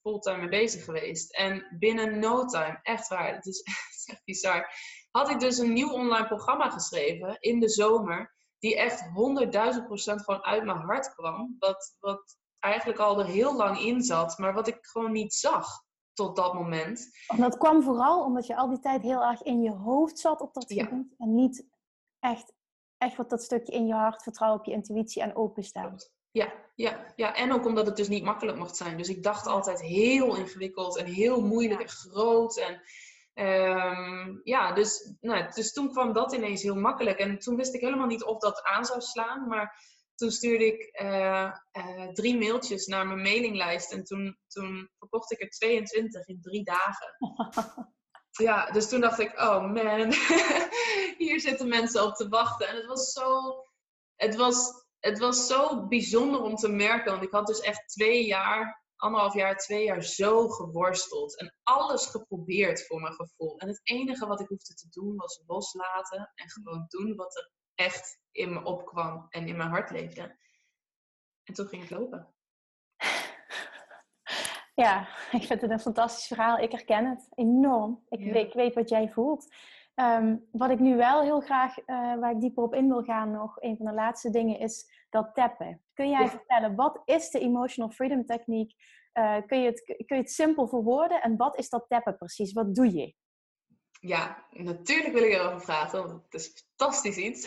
[0.00, 1.36] fulltime mee bezig geweest.
[1.36, 3.62] En binnen no time, echt waar, het is,
[4.06, 4.72] echt bizar,
[5.10, 8.34] had ik dus een nieuw online programma geschreven in de zomer.
[8.62, 9.02] Die echt
[9.80, 11.56] 100.000 procent gewoon uit mijn hart kwam.
[11.58, 15.66] Wat, wat eigenlijk al er heel lang in zat, maar wat ik gewoon niet zag
[16.12, 17.08] tot dat moment.
[17.26, 20.40] En dat kwam vooral omdat je al die tijd heel erg in je hoofd zat
[20.40, 21.14] op dat moment.
[21.18, 21.66] En niet
[22.18, 22.52] echt,
[22.98, 25.96] echt wat dat stukje in je hart, vertrouwen op je intuïtie en openstaan.
[26.30, 28.96] Ja, ja, ja, en ook omdat het dus niet makkelijk mocht zijn.
[28.96, 32.56] Dus ik dacht altijd heel ingewikkeld en heel moeilijk en groot.
[32.56, 32.82] En
[33.34, 37.18] um, ja, dus, nou, dus toen kwam dat ineens heel makkelijk.
[37.18, 39.48] En toen wist ik helemaal niet of dat aan zou slaan.
[39.48, 39.80] Maar
[40.14, 43.92] toen stuurde ik uh, uh, drie mailtjes naar mijn mailinglijst.
[43.92, 47.16] En toen, toen verkocht ik er 22 in drie dagen.
[48.46, 50.12] ja, dus toen dacht ik, oh man,
[51.24, 52.68] hier zitten mensen op te wachten.
[52.68, 53.54] En het was zo...
[54.16, 57.10] Het was het was zo bijzonder om te merken.
[57.10, 61.38] Want ik had dus echt twee jaar, anderhalf jaar, twee jaar zo geworsteld.
[61.38, 63.58] En alles geprobeerd voor mijn gevoel.
[63.58, 66.32] En het enige wat ik hoefde te doen was loslaten.
[66.34, 70.38] En gewoon doen wat er echt in me opkwam en in mijn hart leefde.
[71.44, 72.34] En toen ging het lopen.
[74.74, 76.58] Ja, ik vind het een fantastisch verhaal.
[76.58, 78.04] Ik herken het enorm.
[78.08, 79.54] Ik, ik weet wat jij voelt.
[79.94, 81.84] Ehm, wat ik nu wel heel graag, uh,
[82.18, 85.34] waar ik dieper op in wil gaan, nog een van de laatste dingen is dat
[85.34, 85.82] tappen.
[86.02, 88.74] Kun jij vertellen, wat is de Emotional Freedom Techniek?
[89.14, 91.22] Uh, kun, je het, kun je het simpel verwoorden?
[91.22, 92.52] En wat is dat tappen precies?
[92.52, 93.14] Wat doe je?
[94.00, 97.46] Ja, natuurlijk wil ik erover praten, want het is fantastisch iets.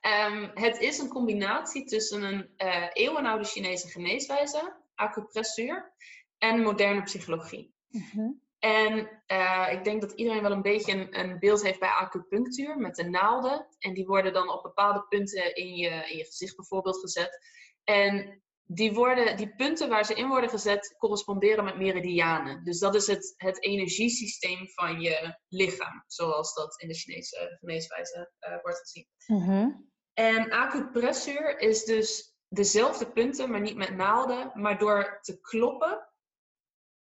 [0.00, 5.92] um, het is een combinatie tussen een uh, eeuwenoude Chinese geneeswijze, acupressuur,
[6.38, 7.74] en moderne psychologie.
[7.88, 11.88] Mm en uh, ik denk dat iedereen wel een beetje een, een, beeld heeft bij
[11.88, 13.66] acupunctuur met de naalden.
[13.78, 17.38] En die worden dan op bepaalde punten in je, in je gezicht bijvoorbeeld gezet.
[17.84, 22.64] En die, worden, die punten waar ze in worden gezet corresponderen met meridianen.
[22.64, 28.32] Dus dat is het, het energiesysteem van je lichaam, zoals dat in de Chinese geneeswijze
[28.40, 29.06] uh, wordt gezien.
[29.26, 36.09] Mm En acupressuur is dus dezelfde punten, maar niet met naalden, maar door te kloppen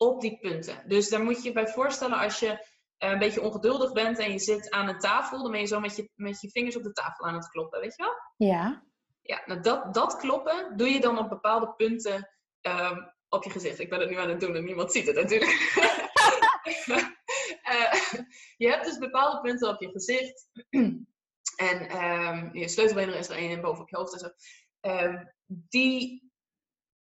[0.07, 0.83] op die punten.
[0.87, 2.65] Dus daar moet je je bij voorstellen als je
[2.97, 5.79] eh, een beetje ongeduldig bent en je zit aan een tafel, dan ben je zo
[5.79, 8.47] met je, met je vingers op de tafel aan het kloppen, weet je wel?
[8.49, 8.83] Ja.
[9.21, 12.29] Ja, nou dat, dat kloppen doe je dan op bepaalde punten
[12.61, 12.97] ehm,
[13.29, 13.79] op je gezicht.
[13.79, 15.51] Ik ben het nu aan het doen en niemand ziet het natuurlijk.
[16.85, 17.93] uh,
[18.63, 20.47] je hebt dus bepaalde punten op je gezicht.
[21.55, 24.29] en um, je sleutelbenen is er één boven op je hoofd en zo.
[24.79, 26.32] Ehm, die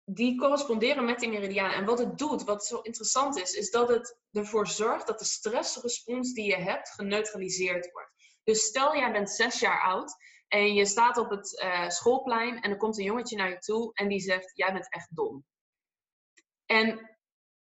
[0.04, 1.76] die corresponderen met die meridianen.
[1.76, 5.24] En wat het doet, wat zo interessant is, is dat het ervoor zorgt dat de
[5.24, 8.10] stressrespons die je hebt geneutraliseerd wordt.
[8.44, 10.16] Dus stel jij bent zes jaar oud
[10.48, 13.90] en je staat op het uh, schoolplein en er komt een jongetje naar je toe
[13.94, 15.44] en die zegt: Jij bent echt dom.
[16.66, 17.10] En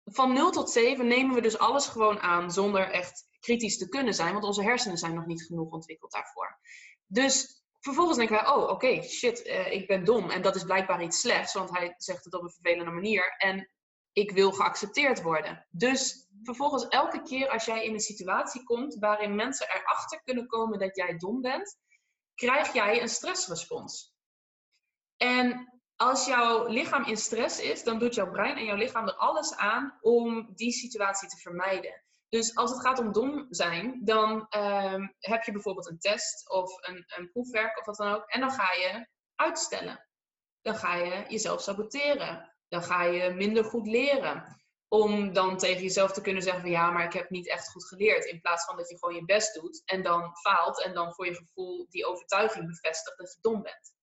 [0.03, 4.13] van 0 tot 7 nemen we dus alles gewoon aan zonder echt kritisch te kunnen
[4.13, 6.59] zijn, want onze hersenen zijn nog niet genoeg ontwikkeld daarvoor.
[7.05, 10.29] Dus vervolgens denken wij, oh oké, shit, uh, ik ben dom.
[10.29, 13.35] En dat is blijkbaar iets slechts, want hij zegt het op een vervelende manier.
[13.37, 13.69] En
[14.11, 15.67] ik wil geaccepteerd worden.
[15.69, 20.79] Dus vervolgens elke keer als jij in een situatie komt waarin mensen erachter kunnen komen
[20.79, 21.77] dat jij dom bent,
[22.35, 24.13] krijg jij een stressrespons.
[25.17, 29.15] En als jouw lichaam in stress is, dan doet jouw brein en jouw lichaam er
[29.15, 32.04] alles aan om die situatie te vermijden.
[32.35, 36.87] Dus als het gaat om dom zijn, dan ehm, heb je bijvoorbeeld een test of
[36.87, 38.25] een, een proefwerk of wat dan ook.
[38.25, 40.07] En dan ga je uitstellen.
[40.61, 42.55] Dan ga je jezelf saboteren.
[42.67, 44.57] Dan ga je minder goed leren.
[44.87, 47.87] Om dan tegen jezelf te kunnen zeggen van ja, maar ik heb niet echt goed
[47.87, 48.25] geleerd.
[48.25, 51.25] In plaats van dat je gewoon je best doet en dan faalt en dan voor
[51.25, 53.93] je gevoel die overtuiging bevestigt dat je dom bent.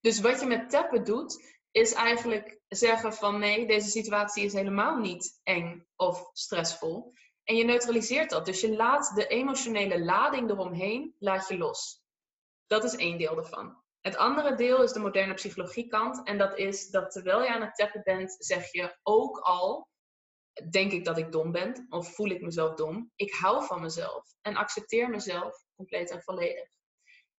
[0.00, 4.96] Dus wat je met tappen doet, is eigenlijk zeggen van nee, deze situatie is helemaal
[4.96, 7.12] niet eng of stressvol.
[7.44, 8.46] En je neutraliseert dat.
[8.46, 12.02] Dus je laat de emotionele lading eromheen, laat je los.
[12.66, 13.82] Dat is één deel ervan.
[14.00, 16.26] Het andere deel is de moderne psychologiekant.
[16.26, 19.88] En dat is dat terwijl je aan het tappen bent, zeg je ook al,
[20.70, 23.12] denk ik dat ik dom ben of voel ik mezelf dom.
[23.16, 26.68] Ik hou van mezelf en accepteer mezelf compleet en volledig.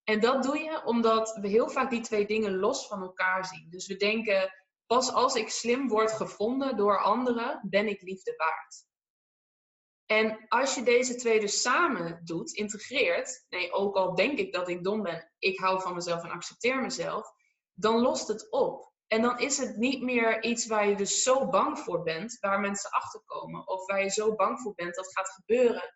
[0.04, 3.70] En dat doe je omdat we heel vaak die twee dingen los van elkaar zien.
[3.70, 4.54] Dus we denken,
[4.86, 8.90] pas als ik slim word gevonden door anderen, ben ik liefde waard.
[10.06, 14.70] En als je deze twee dus samen doet, integreert, nee, ook al denk ik dat
[14.70, 17.32] ik dom ben, ik hou van mezelf en accepteer mezelf,
[17.74, 18.92] dan lost het op.
[19.08, 22.60] En dan is het niet meer iets waar je dus zo bang voor bent, waar
[22.60, 25.94] mensen achterkomen, of waar je zo bang voor bent dat gaat gebeuren.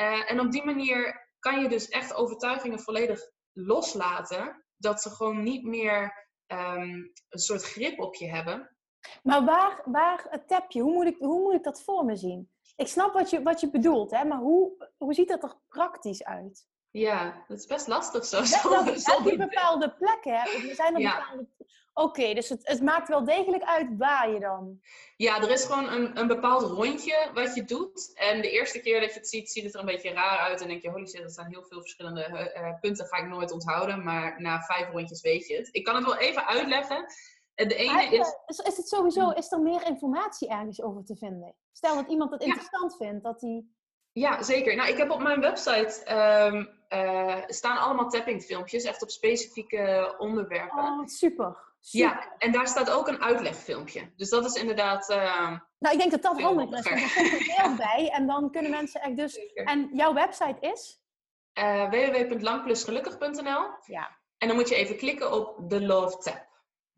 [0.00, 3.20] Uh, en op die manier kan je dus echt overtuigingen volledig
[3.56, 8.76] loslaten, dat ze gewoon niet meer um, een soort grip op je hebben.
[9.22, 10.80] Maar waar, waar tap je?
[10.80, 12.50] Hoe moet, ik, hoe moet ik dat voor me zien?
[12.76, 14.24] Ik snap wat je, wat je bedoelt, hè?
[14.24, 16.68] maar hoe, hoe ziet dat er praktisch uit?
[16.90, 18.42] Ja, dat is best lastig zo.
[19.24, 20.40] je bepaalde plekken?
[20.40, 20.74] Hè?
[20.74, 21.18] Zijn er ja.
[21.18, 21.48] bepaalde...
[21.98, 24.80] Oké, dus het, het, maakt wel degelijk uit waar je dan...
[25.16, 28.12] Ja, er is gewoon een, een bepaald rondje wat je doet.
[28.14, 30.60] En de eerste keer dat je het ziet, ziet het er een beetje raar uit.
[30.60, 33.06] En denk je, holy shit, er zijn heel veel verschillende uh, punten.
[33.06, 34.04] Ga ik nooit onthouden.
[34.04, 35.68] Maar na vijf rondjes weet je het.
[35.72, 37.06] Ik kan het wel even uitleggen.
[37.54, 38.36] De ene is...
[38.46, 38.58] is...
[38.58, 41.54] Is het sowieso, is er meer informatie ergens over te vinden?
[41.72, 43.64] Stel dat iemand het interessant vindt, dat hij...
[44.12, 44.76] Ja, zeker.
[44.76, 50.78] Nou, ik heb op mijn website um, uh, staan allemaal tappingfilmpjes, echt op specifieke onderwerpen.
[50.78, 51.65] Oh, super.
[51.90, 54.12] Ja, en daar staat ook een uitlegfilmpje.
[54.16, 55.10] Dus dat is inderdaad.
[55.10, 56.86] Uh, nou, ik denk dat dat handig is.
[56.86, 59.32] Er komt er beeld bij en dan kunnen mensen echt dus.
[59.32, 59.64] Zeker.
[59.64, 61.00] En jouw website is?
[61.58, 63.68] Uh, www.langplusgelukkig.nl.
[63.86, 64.18] Ja.
[64.38, 66.46] En dan moet je even klikken op de Love Tab.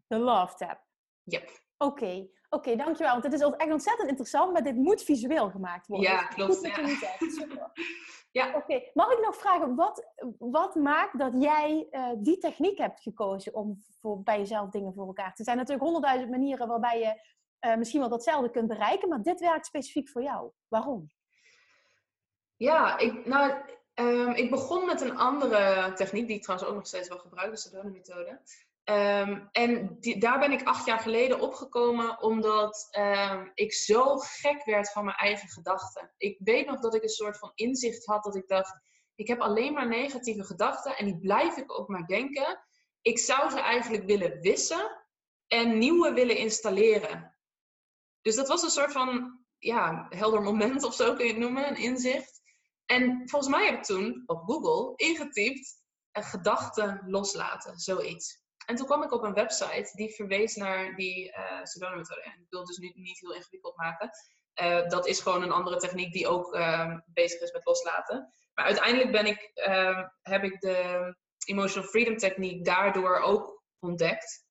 [0.07, 0.79] De Love Tab.
[1.23, 1.51] Yep.
[1.79, 2.31] Oké, okay.
[2.49, 3.13] oké, dankjewel.
[3.13, 6.11] Want het is echt ontzettend interessant, maar dit moet visueel gemaakt worden.
[6.11, 6.61] Ja, klopt.
[6.63, 6.75] Ja.
[7.19, 7.71] Super.
[8.31, 8.55] Ja.
[8.55, 13.55] Oké, mag ik nog vragen, wat, wat maakt dat jij uh, die techniek hebt gekozen
[13.55, 15.57] om voor, bij jezelf dingen voor elkaar te zijn?
[15.57, 17.37] natuurlijk honderdduizend manieren waarbij je
[17.69, 20.51] uh, misschien wel datzelfde kunt bereiken, maar dit werkt specifiek voor jou.
[20.69, 21.11] Waarom?
[22.57, 23.53] Ja, ik, nou,
[23.95, 27.51] um, ik begon met een andere techniek, die ik trouwens ook nog steeds wel gebruik,
[27.51, 28.41] de Sedona-methode.
[28.91, 34.93] Um, en daar ben ik acht jaar geleden opgekomen omdat um, ik zo gek werd
[34.93, 36.15] van mijn eigen gedachten.
[36.17, 38.81] Ik weet nog dat ik een soort van inzicht had dat ik dacht,
[39.15, 42.59] ik heb alleen maar negatieve gedachten en die blijf ik ook maar denken.
[43.03, 45.07] Ik zou ze eigenlijk willen wissen
[45.47, 47.37] en nieuwe willen installeren.
[48.23, 51.69] Dus dat was een soort van ja, helder moment of zo kun je het noemen,
[51.69, 52.41] een inzicht.
[52.87, 55.83] En volgens mij heb ik toen op Google ingetypt
[56.13, 58.47] gedachten loslaten, zoiets.
[58.69, 62.23] En toen kwam ik op een website die verwees naar die uh, Sedona-methode.
[62.23, 64.11] En ik wil het dus nu niet heel ingewikkeld maken.
[64.63, 68.33] Uh, dat is gewoon een andere techniek die ook uh, bezig is met loslaten.
[68.55, 71.15] Maar uiteindelijk ben ik, ehm, heb ik de
[71.45, 74.47] Emotional Freedom techniek daardoor ook ontdekt.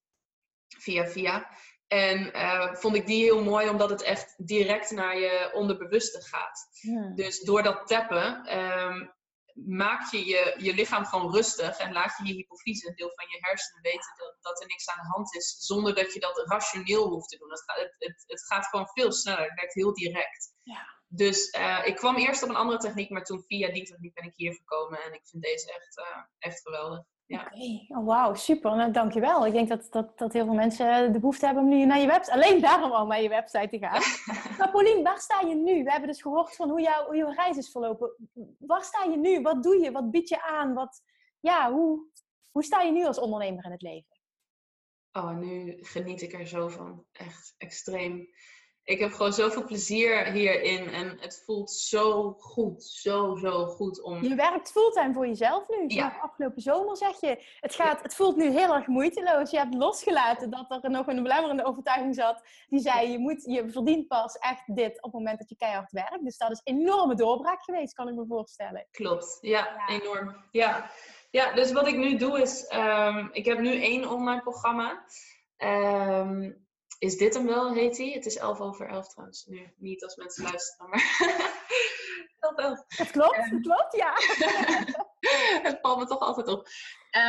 [0.67, 1.49] Via via.
[1.87, 6.67] En uh, vond ik die heel mooi omdat het echt direct naar je onderbewuste gaat.
[6.71, 7.11] Ja.
[7.15, 9.15] Dus door dat tappen um,
[9.65, 13.25] maak je, je je lichaam gewoon rustig en laat je je hypofyse, een deel van
[13.29, 16.43] je hersenen, weten dat, dat er niks aan de hand is, zonder dat je dat
[16.45, 17.49] rationeel hoeft te doen.
[17.49, 20.53] Het gaat, het, het, het gaat gewoon veel sneller, het werkt heel direct.
[20.63, 20.95] Ja.
[21.07, 24.25] Dus uh, ik kwam eerst op een andere techniek, maar toen via die techniek ben
[24.25, 27.03] ik hier gekomen en ik vind deze echt, uh, echt geweldig.
[27.27, 27.41] Ja.
[27.41, 27.85] Oké, okay.
[27.87, 28.75] oh, wauw, super.
[28.75, 29.45] Nou, dankjewel.
[29.45, 32.07] Ik denk dat, dat, dat heel veel mensen de behoefte hebben om nu naar je
[32.07, 34.01] website, alleen daarom al naar je website te gaan.
[34.57, 35.83] maar Paulien, waar sta je nu?
[35.83, 38.11] We hebben dus gehoord van hoe, jou, hoe jouw reis is verlopen.
[38.59, 39.41] Waar sta je nu?
[39.41, 39.91] Wat doe je?
[39.91, 40.73] Wat bied je aan?
[40.73, 41.01] Wat,
[41.39, 42.05] ja, hoe,
[42.51, 44.19] hoe sta je nu als ondernemer in het leven?
[45.11, 47.05] Oh, nu geniet ik er zo van.
[47.11, 48.27] Echt extreem
[48.87, 54.23] ik heb gewoon zoveel plezier hierin en het voelt zo goed, zo, zo goed om...
[54.23, 55.83] Je werkt fulltime voor jezelf nu.
[55.87, 56.17] Ja.
[56.21, 59.51] Afgelopen zomer zeg je, het, gaat, het voelt nu heel erg moeiteloos.
[59.51, 62.41] Je hebt losgelaten dat er nog een belemmerende overtuiging zat.
[62.67, 65.91] Die zei, je, moet, je verdient pas echt dit op het moment dat je keihard
[65.91, 66.23] werkt.
[66.23, 68.87] Dus dat is een enorme doorbraak geweest, kan ik me voorstellen.
[68.91, 69.99] Klopt, ja, ja.
[69.99, 70.35] enorm.
[70.51, 70.89] Ja.
[71.31, 75.05] ja, dus wat ik nu doe is, um, ik heb nu één online programma...
[75.57, 76.66] Um,
[76.97, 78.09] is dit hem wel, heet hij?
[78.09, 79.45] Het is 11 over 11 trouwens.
[79.45, 81.17] Nu niet als mensen luisteren, maar
[82.39, 82.83] 11 11.
[82.87, 84.13] Het klopt, um, het klopt, ja.
[85.69, 86.67] het valt me toch altijd op.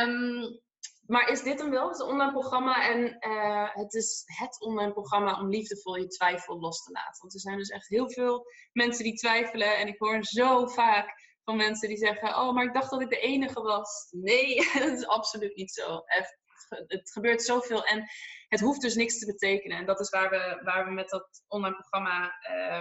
[0.07, 0.61] Um,
[1.09, 1.87] maar is dit hem wel?
[1.87, 6.07] Het is een online programma en uh, het is het online programma om liefdevol je
[6.07, 7.21] twijfel los te laten.
[7.21, 11.27] Want er zijn dus echt heel veel mensen die twijfelen en ik hoor zo vaak
[11.43, 14.07] van mensen die zeggen: Oh, maar ik dacht dat ik de enige was.
[14.11, 15.97] Nee, dat is absoluut niet zo.
[16.05, 16.37] Echt
[16.69, 18.09] het gebeurt zoveel en
[18.47, 19.77] het hoeft dus niks te betekenen.
[19.77, 22.33] En dat is waar we, waar we met dat online programma,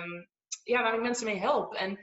[0.03, 0.28] um,
[0.64, 1.74] ja, waar ik mensen mee help.
[1.74, 1.99] En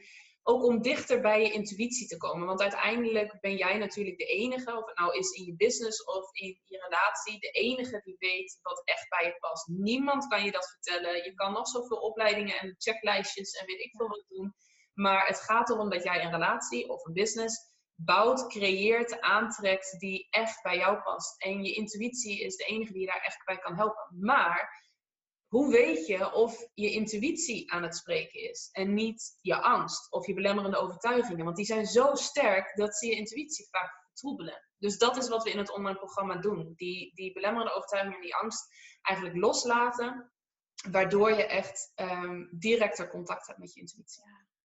[0.48, 2.48] ook om dichter bij je intuïtie te komen.
[2.48, 6.34] Want uiteindelijk ben jij natuurlijk de enige, of het nou is in je business of
[6.34, 9.68] in je relatie, de enige die weet wat echt bij je past.
[9.68, 11.24] Niemand kan je dat vertellen.
[11.24, 14.54] Je kan nog zoveel opleidingen en checklijstjes en weet ik veel wat doen.
[14.94, 20.28] Maar het gaat erom dat jij een relatie of een business bouwt, creëert, aantrekt die
[20.30, 21.44] echt bij jou past.
[21.44, 24.08] En je intuïtie is de enige die je daar echt bij kan helpen.
[24.20, 24.84] Maar
[25.48, 30.28] hoe weet je of je intuïtie aan het spreken is en niet je angst of
[30.28, 31.46] je belemmerende overtuigingen?
[31.46, 34.66] Want die zijn zo sterk dat ze je intuïtie vaak vertroebelen.
[34.78, 36.74] Dus dat is wat we in het online programma doen.
[36.76, 38.68] Die, die belemmerende overtuigingen en die angst
[39.02, 40.32] eigenlijk loslaten,
[40.92, 44.24] waardoor je echt um, directer contact hebt met je intuïtie.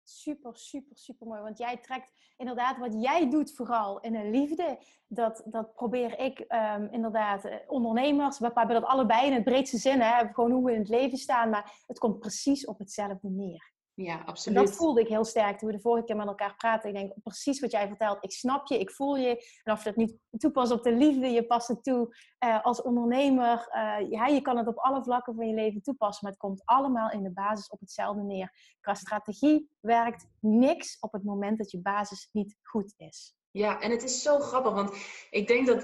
[0.09, 1.41] Super, super, super mooi.
[1.41, 4.79] Want jij trekt inderdaad wat jij doet vooral in een liefde.
[5.07, 9.77] Dat, dat probeer ik um, inderdaad eh, ondernemers, we hebben dat allebei in het breedste
[9.77, 13.29] zin, hè, gewoon hoe we in het leven staan, maar het komt precies op hetzelfde
[13.29, 13.71] neer.
[14.01, 14.57] Ja, absoluut.
[14.57, 16.89] En dat voelde ik heel sterk toen we de vorige keer met elkaar praten.
[16.89, 18.23] Ik denk precies wat jij vertelt.
[18.23, 19.59] Ik snap je, ik voel je.
[19.63, 22.81] En of je dat niet toepast op de liefde, je past het toe uh, als
[22.81, 23.69] ondernemer.
[23.71, 26.23] Uh, ja, je kan het op alle vlakken van je leven toepassen.
[26.23, 28.75] Maar het komt allemaal in de basis op hetzelfde neer.
[28.81, 33.35] Qua strategie werkt niks op het moment dat je basis niet goed is.
[33.51, 34.93] Ja, en het is zo grappig, want
[35.29, 35.83] ik denk dat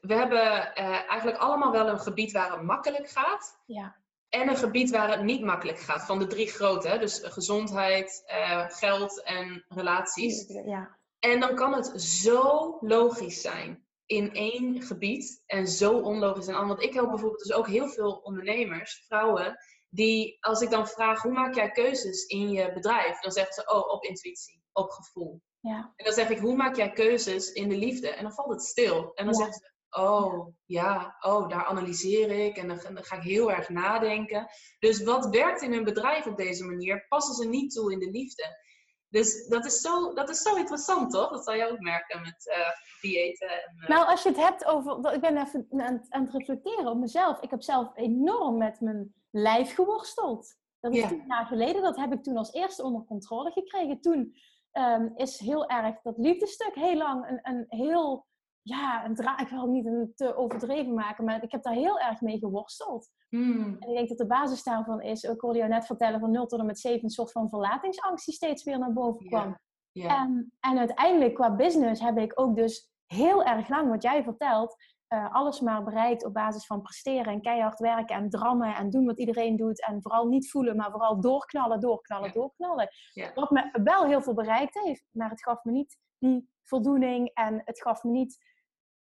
[0.00, 3.62] we hebben uh, eigenlijk allemaal wel een gebied waar het makkelijk gaat.
[3.66, 4.02] Ja.
[4.34, 6.06] En een gebied waar het niet makkelijk gaat.
[6.06, 6.96] Van de drie grote.
[6.98, 10.46] Dus gezondheid, uh, geld en relaties.
[10.64, 10.98] Ja.
[11.18, 15.42] En dan kan het zo logisch zijn in één gebied.
[15.46, 16.76] En zo onlogisch in ander.
[16.76, 19.58] Want ik help bijvoorbeeld dus ook heel veel ondernemers, vrouwen.
[19.88, 23.20] Die als ik dan vraag, hoe maak jij keuzes in je bedrijf?
[23.20, 25.40] Dan zeggen ze, oh, op intuïtie, op gevoel.
[25.60, 25.92] Ja.
[25.96, 28.08] En dan zeg ik, hoe maak jij keuzes in de liefde?
[28.08, 29.12] En dan valt het stil.
[29.14, 29.40] En dan Ja.
[29.40, 32.56] zeggen ze, oh, ja, oh, daar analyseer ik.
[32.56, 34.46] En dan, ga- dan ga ik heel erg nadenken.
[34.78, 38.10] Dus wat werkt in een bedrijf op deze manier, passen ze niet toe in de
[38.10, 38.62] liefde.
[39.08, 41.30] Dus dat is zo, dat is zo interessant, toch?
[41.30, 42.68] Dat zal je ook merken met eh
[43.00, 43.48] diëten.
[43.48, 45.12] En, eh, Nou, als je het hebt over.
[45.14, 47.40] Ik ben even aan, het- aan het reflecteren op mezelf.
[47.40, 50.56] Ik heb zelf enorm met mijn lijf geworsteld.
[50.80, 51.08] Dat is Ja.
[51.08, 51.82] tien jaar geleden.
[51.82, 54.00] Dat heb ik toen als eerste onder controle gekregen.
[54.00, 54.34] Toen
[54.72, 58.26] ehm, is heel erg dat liefdestuk heel lang een, een heel.
[58.66, 61.74] Ja, een dra ik wil het niet een te overdreven maken, maar ik heb daar
[61.74, 63.10] heel erg mee geworsteld.
[63.28, 66.30] hmm, En ik denk dat de basis daarvan is, ik hoorde jou net vertellen, van
[66.30, 69.58] 0 tot en met 7, een soort van verlatingsangst die steeds weer naar boven kwam.
[69.92, 74.76] En, en uiteindelijk qua business heb ik ook dus heel erg lang, wat jij vertelt,
[75.08, 79.04] eh, alles maar bereikt op basis van presteren en keihard werken en drammen en doen
[79.06, 79.86] wat iedereen doet.
[79.86, 82.88] En vooral niet voelen, maar vooral doorknallen, doorknallen, doorknallen.
[83.34, 87.62] Wat me wel heel veel bereikt heeft, maar het gaf me niet die voldoening en
[87.64, 88.53] het gaf me niet,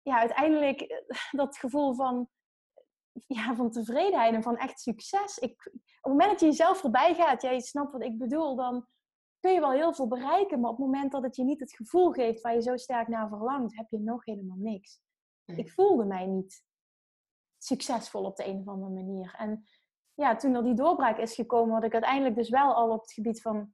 [0.02, 2.28] ja, uiteindelijk eh, dat gevoel van,
[3.26, 5.38] ja, van tevredenheid en van echt succes.
[5.38, 8.86] Ik, op het moment dat je jezelf voorbij gaat, jij snapt wat ik bedoel, dan
[9.40, 10.60] kun je wel heel veel bereiken.
[10.60, 13.08] Maar op het moment dat het je niet het gevoel geeft waar je zo sterk
[13.08, 15.00] naar verlangt, heb je nog helemaal niks.
[15.44, 16.64] Ik voelde mij niet
[17.58, 19.34] succesvol op de een of andere manier.
[19.38, 19.64] En
[20.14, 23.12] ja, toen er die doorbraak is gekomen, wat ik uiteindelijk dus wel al op het
[23.12, 23.72] gebied van,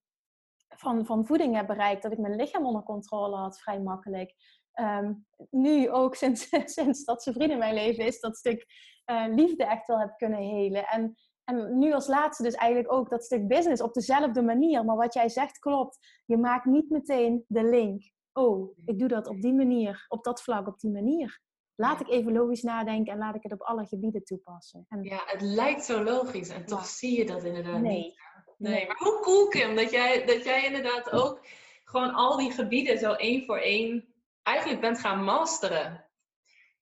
[0.68, 4.34] van, van voeding heb bereikt, dat ik mijn lichaam onder controle had, vrij makkelijk.
[4.78, 5.12] Ehm,
[5.50, 8.66] nu ook sinds, sinds dat zijn vriend in mijn leven is, dat stuk
[9.04, 10.86] eh, liefde echt wel heb kunnen helen.
[10.86, 11.14] En,
[11.44, 14.84] en nu als laatste dus eigenlijk ook dat stuk business op dezelfde manier.
[14.84, 15.98] Maar wat jij zegt klopt.
[16.26, 18.10] Je maakt niet meteen de link.
[18.32, 21.40] Oh, ik doe dat op die manier, op dat vlak, op die manier.
[21.74, 22.06] Laat Ja.
[22.06, 24.84] ik even logisch nadenken en laat ik het op alle gebieden toepassen.
[24.88, 26.86] En ja, het lijkt zo logisch en toch Ja.
[26.86, 27.96] zie je dat inderdaad Nee.
[28.02, 28.20] niet.
[28.58, 31.46] Nee, maar hoe cool Kim, dat jij, dat jij inderdaad ook
[31.84, 34.16] gewoon al die gebieden zo één voor één
[34.48, 36.04] eigenlijk bent gaan masteren.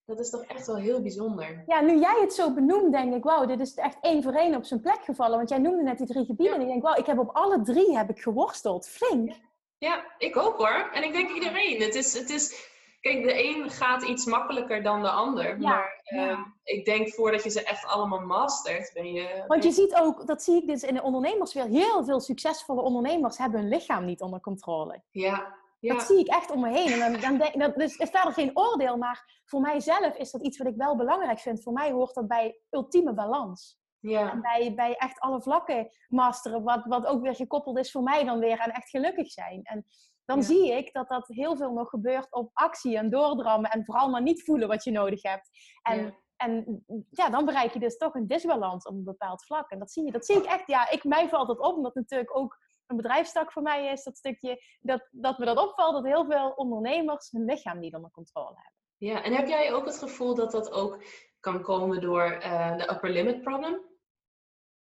[0.05, 1.63] Dat is toch echt wel heel bijzonder.
[1.67, 4.55] Ja, nu jij het zo benoemt, denk ik, wauw, dit is echt één voor één
[4.55, 5.37] op zijn plek gevallen.
[5.37, 6.55] Want jij noemde net die drie gebieden.
[6.55, 6.61] Ja.
[6.61, 8.89] En ik denk, wauw, ik heb op alle drie heb ik geworsteld.
[8.89, 9.33] Flink.
[9.79, 10.91] Ja, ik ook hoor.
[10.93, 11.81] En ik denk iedereen.
[11.81, 15.61] Het is, het is, kijk, de een gaat iets makkelijker dan de ander.
[15.61, 16.29] Ja, maar ja.
[16.29, 19.45] ehm, ik denk voordat je ze echt allemaal mastert, ben je...
[19.47, 23.39] Want je ziet ook, dat zie ik dus in de ondernemerswereld, heel veel succesvolle ondernemers
[23.39, 25.03] hebben hun lichaam niet onder controle.
[25.11, 25.95] Ja, ja.
[25.95, 26.93] Dat zie ik echt om me heen.
[26.93, 30.43] En dan, dan denk, dat dus is verder geen oordeel, maar voor mijzelf is dat
[30.43, 31.63] iets wat ik wel belangrijk vind.
[31.63, 33.79] Voor mij hoort dat bij ultieme balans.
[34.01, 34.41] En ja.
[34.41, 38.39] bij, bij echt alle vlakken masteren, wat, wat ook weer gekoppeld is voor mij dan
[38.39, 39.61] weer aan echt gelukkig zijn.
[39.63, 39.87] En
[40.25, 40.45] dan Ja.
[40.45, 44.23] zie ik dat dat heel veel nog gebeurt op actie en doordrammen en vooral maar
[44.23, 45.51] niet voelen wat je nodig hebt.
[45.83, 46.25] En Ja.
[46.37, 49.71] En ja, dan bereik je dus toch een disbalans op een bepaald vlak.
[49.71, 50.13] En dat zie je.
[50.13, 50.67] Dat zie ik echt.
[50.67, 54.03] Ja, ik, mij valt dat op, omdat natuurlijk ook een bedrijfstak voor mij is.
[54.03, 58.11] Dat stukje, dat, dat me dat opvalt, dat heel veel ondernemers hun lichaam niet onder
[58.11, 58.73] controle hebben.
[58.97, 61.05] ja, en heb jij ook het gevoel dat dat ook
[61.41, 63.81] kan komen door eh, de upper limit problem?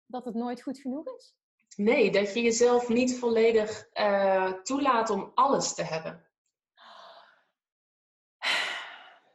[0.07, 1.37] Dat het nooit goed genoeg is.
[1.77, 6.28] Nee, dat je jezelf niet volledig eh, toelaat om alles te hebben.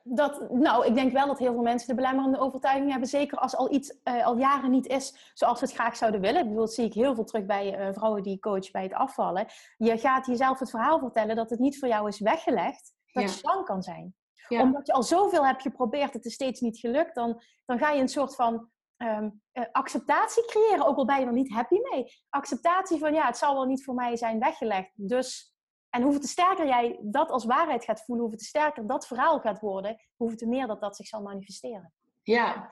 [0.04, 3.10] Dat, nou, ik denk wel dat heel veel mensen de belemmerende overtuiging hebben.
[3.10, 6.42] Zeker als al iets uh, al jaren niet is zoals ze het graag zouden willen.
[6.42, 8.94] Ik bedoel, dat zie ik heel veel terug bij uh, vrouwen die coach bij het
[8.94, 9.46] afvallen.
[9.78, 13.30] Je gaat jezelf het verhaal vertellen dat het niet voor jou is weggelegd dat je
[13.30, 14.16] slank kan zijn.
[14.48, 17.16] Omdat je al zoveel hebt geprobeerd, het is steeds niet gelukt.
[17.16, 20.86] Dan, dan ga je een soort van um, uh, acceptatie creëren.
[20.86, 22.06] Ook al ben je er niet happy mee.
[22.30, 24.92] Acceptatie van ja, het zal wel niet voor mij zijn weggelegd.
[24.96, 25.53] Dus
[25.94, 29.40] en hoeveel te sterker jij dat als waarheid gaat voelen, hoeveel te sterker dat verhaal
[29.40, 31.94] gaat worden, hoeveel te meer dat dat zich zal manifesteren.
[32.24, 32.70] Ja,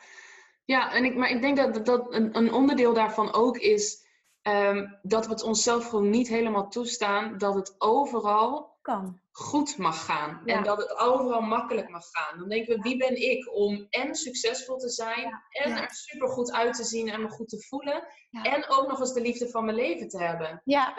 [0.66, 4.10] ja en ik, maar ik denk dat, dat een, een onderdeel daarvan ook is
[4.42, 9.21] Ehm, dat we het onszelf gewoon niet helemaal toestaan dat het overal kan.
[9.32, 10.42] Goed mag gaan.
[10.46, 12.40] En dat het overal makkelijk mag gaan.
[12.40, 16.52] Dan denken we, wie ben ik om en succesvol te zijn, en er super goed
[16.52, 19.66] uit te zien en me goed te voelen, en ook nog eens de liefde van
[19.66, 20.62] mijn leven te hebben.
[20.66, 20.98] Ja.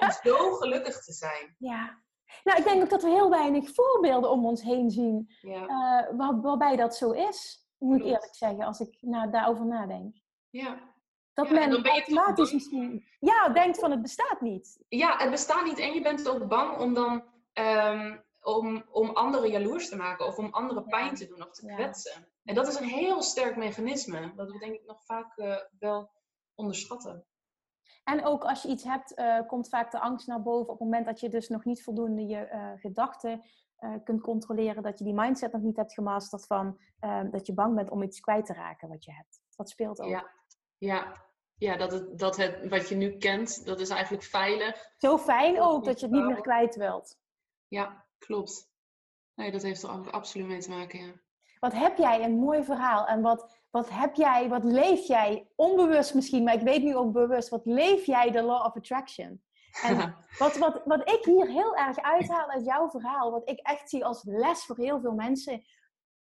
[0.00, 1.54] om zo gelukkig te zijn.
[1.58, 2.04] Ja.
[2.44, 5.62] Nou, ik denk ook dat we heel weinig voorbeelden om ons heen zien uh,
[6.16, 7.68] waar, waarbij dat zo is.
[7.78, 10.16] Moet ik eerlijk zeggen, als ik nou, daarover nadenk.
[10.50, 10.78] Ja,
[11.32, 14.84] dat men automatisch misschien ja, denkt van het bestaat niet.
[14.88, 15.78] Ja, het bestaat niet.
[15.78, 17.24] En je bent ook bang om dan
[17.58, 21.66] um, om, om anderen jaloers te maken of om anderen pijn te doen of te
[21.66, 22.28] kwetsen.
[22.44, 26.10] En dat is een heel sterk mechanisme, dat we denk ik nog vaak uh, wel
[26.54, 27.26] onderschatten.
[28.04, 30.88] En ook als je iets hebt, uh, komt vaak de angst naar boven op het
[30.88, 33.42] moment dat je dus nog niet voldoende je uh, gedachten
[34.04, 37.74] kunt controleren, dat je die mindset nog niet hebt gemasterd van ehm, dat je bang
[37.74, 39.40] bent om iets kwijt te raken wat je hebt.
[39.56, 40.08] Dat speelt ook.
[40.08, 40.30] Ja,
[40.78, 41.26] ja
[41.58, 44.92] ja, dat, het, dat het wat je nu kent, dat is eigenlijk veilig.
[44.98, 47.18] Zo fijn ook, dat je het niet meer kwijt wilt.
[47.68, 48.70] Ja, klopt.
[49.34, 51.12] Nee, dat heeft er absoluut mee te maken, ja.
[51.58, 56.14] Wat heb jij een mooi verhaal en wat, wat heb jij, wat leef jij, onbewust
[56.14, 59.42] misschien, maar ik weet nu ook bewust, wat leef jij de law of attraction?
[59.82, 63.90] En wat, wat, wat ik hier heel erg uithaal uit jouw verhaal, wat ik echt
[63.90, 65.54] zie als les voor heel veel mensen,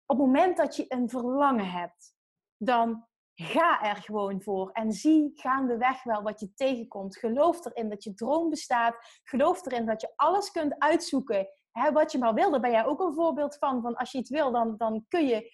[0.06, 2.14] op het moment dat je een verlangen hebt,
[2.56, 7.16] dan Ga er gewoon voor en zie gaandeweg wel wat je tegenkomt.
[7.16, 8.96] Geloof erin dat je droom bestaat.
[9.22, 12.50] Geloof erin dat je alles kunt uitzoeken hè, wat je maar wil.
[12.50, 13.82] Daar ben jij ook een voorbeeld van.
[13.82, 15.52] Van als je iets wil, dan, dan kun, je,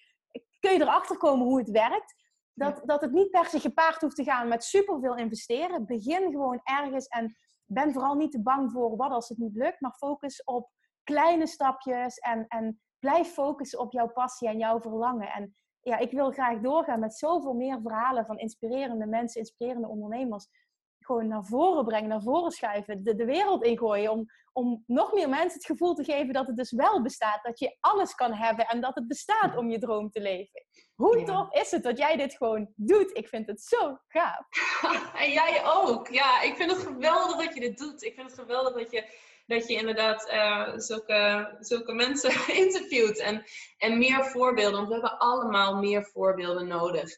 [0.59, 2.15] kun je erachter komen hoe het werkt.
[2.53, 5.85] Dat, dat het niet per se gepaard hoeft te gaan met superveel investeren.
[5.85, 9.81] Begin gewoon ergens en ben vooral niet te bang voor wat als het niet lukt.
[9.81, 10.69] Maar focus op
[11.03, 15.31] kleine stapjes en, en blijf focussen op jouw passie en jouw verlangen.
[15.31, 20.47] En ja, ik wil graag doorgaan met zoveel meer verhalen van inspirerende mensen, inspirerende ondernemers.
[20.99, 24.11] Gewoon naar voren brengen, naar voren schuiven, de, de wereld ingooien.
[24.11, 27.43] Om, om nog meer mensen het gevoel te geven dat het dus wel bestaat.
[27.43, 30.65] Dat je alles kan hebben en dat het bestaat om je droom te leven.
[30.95, 33.17] Hoe tof is het dat jij dit gewoon doet?
[33.17, 34.47] Ik vind het zo gaaf.
[35.23, 36.07] En jij ook.
[36.07, 38.03] Ja, ik vind het geweldig dat je dit doet.
[38.03, 43.19] Ik vind het geweldig dat je dat je inderdaad uh, zulke, zulke mensen interviewt.
[43.19, 43.43] En,
[43.77, 47.09] en meer voorbeelden, want we hebben allemaal meer voorbeelden nodig.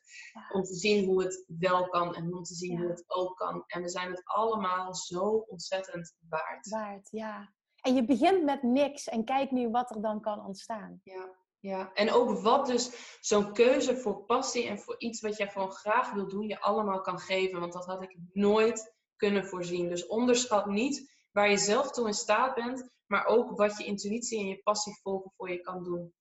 [0.52, 3.64] Om te zien hoe het wel kan en om te zien hoe het ook kan.
[3.68, 6.70] En we zijn het allemaal zo ontzettend waard.
[6.70, 7.54] Waard, ja.
[7.82, 11.02] En je begint met niks en kijk nu wat er dan kan ontstaan.
[11.04, 11.42] Ja.
[11.60, 15.72] Ja, en ook wat dus zo'n keuze voor passie en voor iets wat jij gewoon
[15.72, 17.60] graag wil doen, je allemaal kan geven.
[17.60, 19.90] Want dat had ik nooit kunnen voorzien.
[19.90, 24.40] Dus onderschat niet waar je zelf toe in staat bent, maar ook wat je intuïtie
[24.40, 26.14] en je passie volgen voor je kan doen.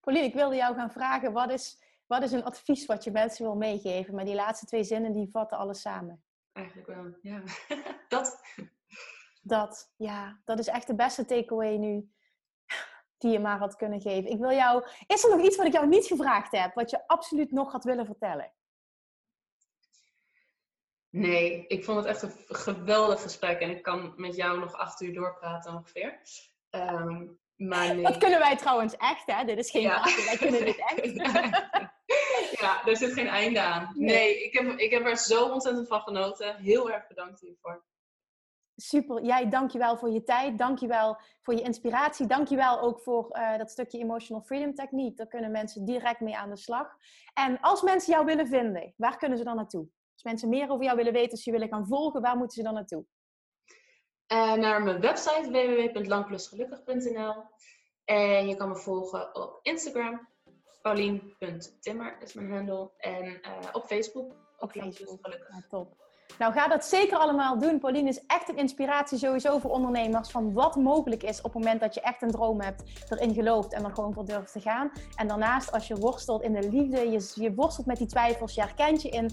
[0.00, 3.44] Pauline, ik wilde jou gaan vragen, wat is, wat is een advies wat je mensen
[3.44, 4.14] wil meegeven?
[4.14, 6.24] Maar die laatste twee zinnen, die vatten alles samen.
[6.52, 7.42] Eigenlijk wel, ja.
[8.08, 8.40] dat.
[9.42, 10.40] Dat, ja.
[10.44, 12.10] Dat is echt de beste takeaway nu
[13.18, 14.30] die je maar had kunnen geven.
[14.30, 14.84] Ik wil jou...
[15.06, 17.84] Is er nog iets wat ik jou niet gevraagd heb, wat je absoluut nog had
[17.84, 18.52] willen vertellen?
[21.12, 25.00] Nee, ik vond het echt een geweldig gesprek en ik kan met jou nog acht
[25.00, 26.20] uur doorpraten ongeveer.
[26.70, 28.02] Um, maar nee.
[28.02, 29.44] Dat kunnen wij trouwens echt, hè?
[29.44, 30.02] Dit is geen ja.
[30.02, 31.14] wij kunnen dit echt.
[32.60, 33.92] ja, er zit geen einde aan.
[33.94, 36.56] Nee, ik, heb, ik heb er zo ontzettend van genoten.
[36.56, 37.84] Heel erg bedankt hiervoor.
[38.76, 39.24] Super.
[39.24, 40.58] Jij, dankjewel voor je tijd.
[40.58, 42.26] Dankjewel voor je inspiratie.
[42.26, 45.16] Dankjewel ook voor uh, dat stukje Emotional Freedom Techniek.
[45.16, 46.96] Daar kunnen mensen direct mee aan de slag.
[47.34, 49.88] En als mensen jou willen vinden, waar kunnen ze dan naartoe?
[50.12, 52.62] Als mensen meer over jou willen weten, als je willen gaan volgen, waar moeten ze
[52.62, 53.04] dan naartoe?
[54.32, 57.34] Uh, naar mijn website www.langplusgelukkig.nl
[58.04, 60.28] En je kan me volgen op Instagram.
[60.82, 62.90] Paulien.timmer is mijn handle.
[62.96, 64.34] En uh, op Facebook.
[64.58, 65.18] Op Facebook.
[65.22, 65.48] Gelukkig.
[65.48, 66.02] Ja, top.
[66.38, 67.78] Nou, ga dat zeker allemaal doen.
[67.78, 71.80] Pauline is echt een inspiratie sowieso voor ondernemers van wat mogelijk is op het moment
[71.80, 74.90] dat je echt een droom hebt, erin gelooft en er gewoon voor durft te gaan.
[75.16, 78.60] En daarnaast, als je worstelt in de liefde, je, je worstelt met die twijfels, je
[78.60, 79.30] herkent je in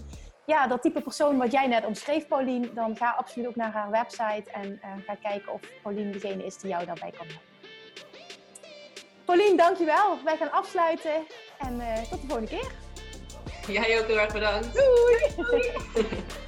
[0.49, 3.89] ja, dat type persoon wat jij net omschreef, Paulien, dan ga absoluut ook naar haar
[3.91, 7.47] website en uh, ga kijken of Paulien degene is die jou daarbij kan helpen.
[9.25, 10.17] Paulien, dankjewel.
[10.23, 11.25] Wij gaan afsluiten
[11.57, 12.71] en uh, tot de volgende keer.
[13.67, 14.73] Jij ook heel erg bedankt.
[14.73, 16.47] Doei!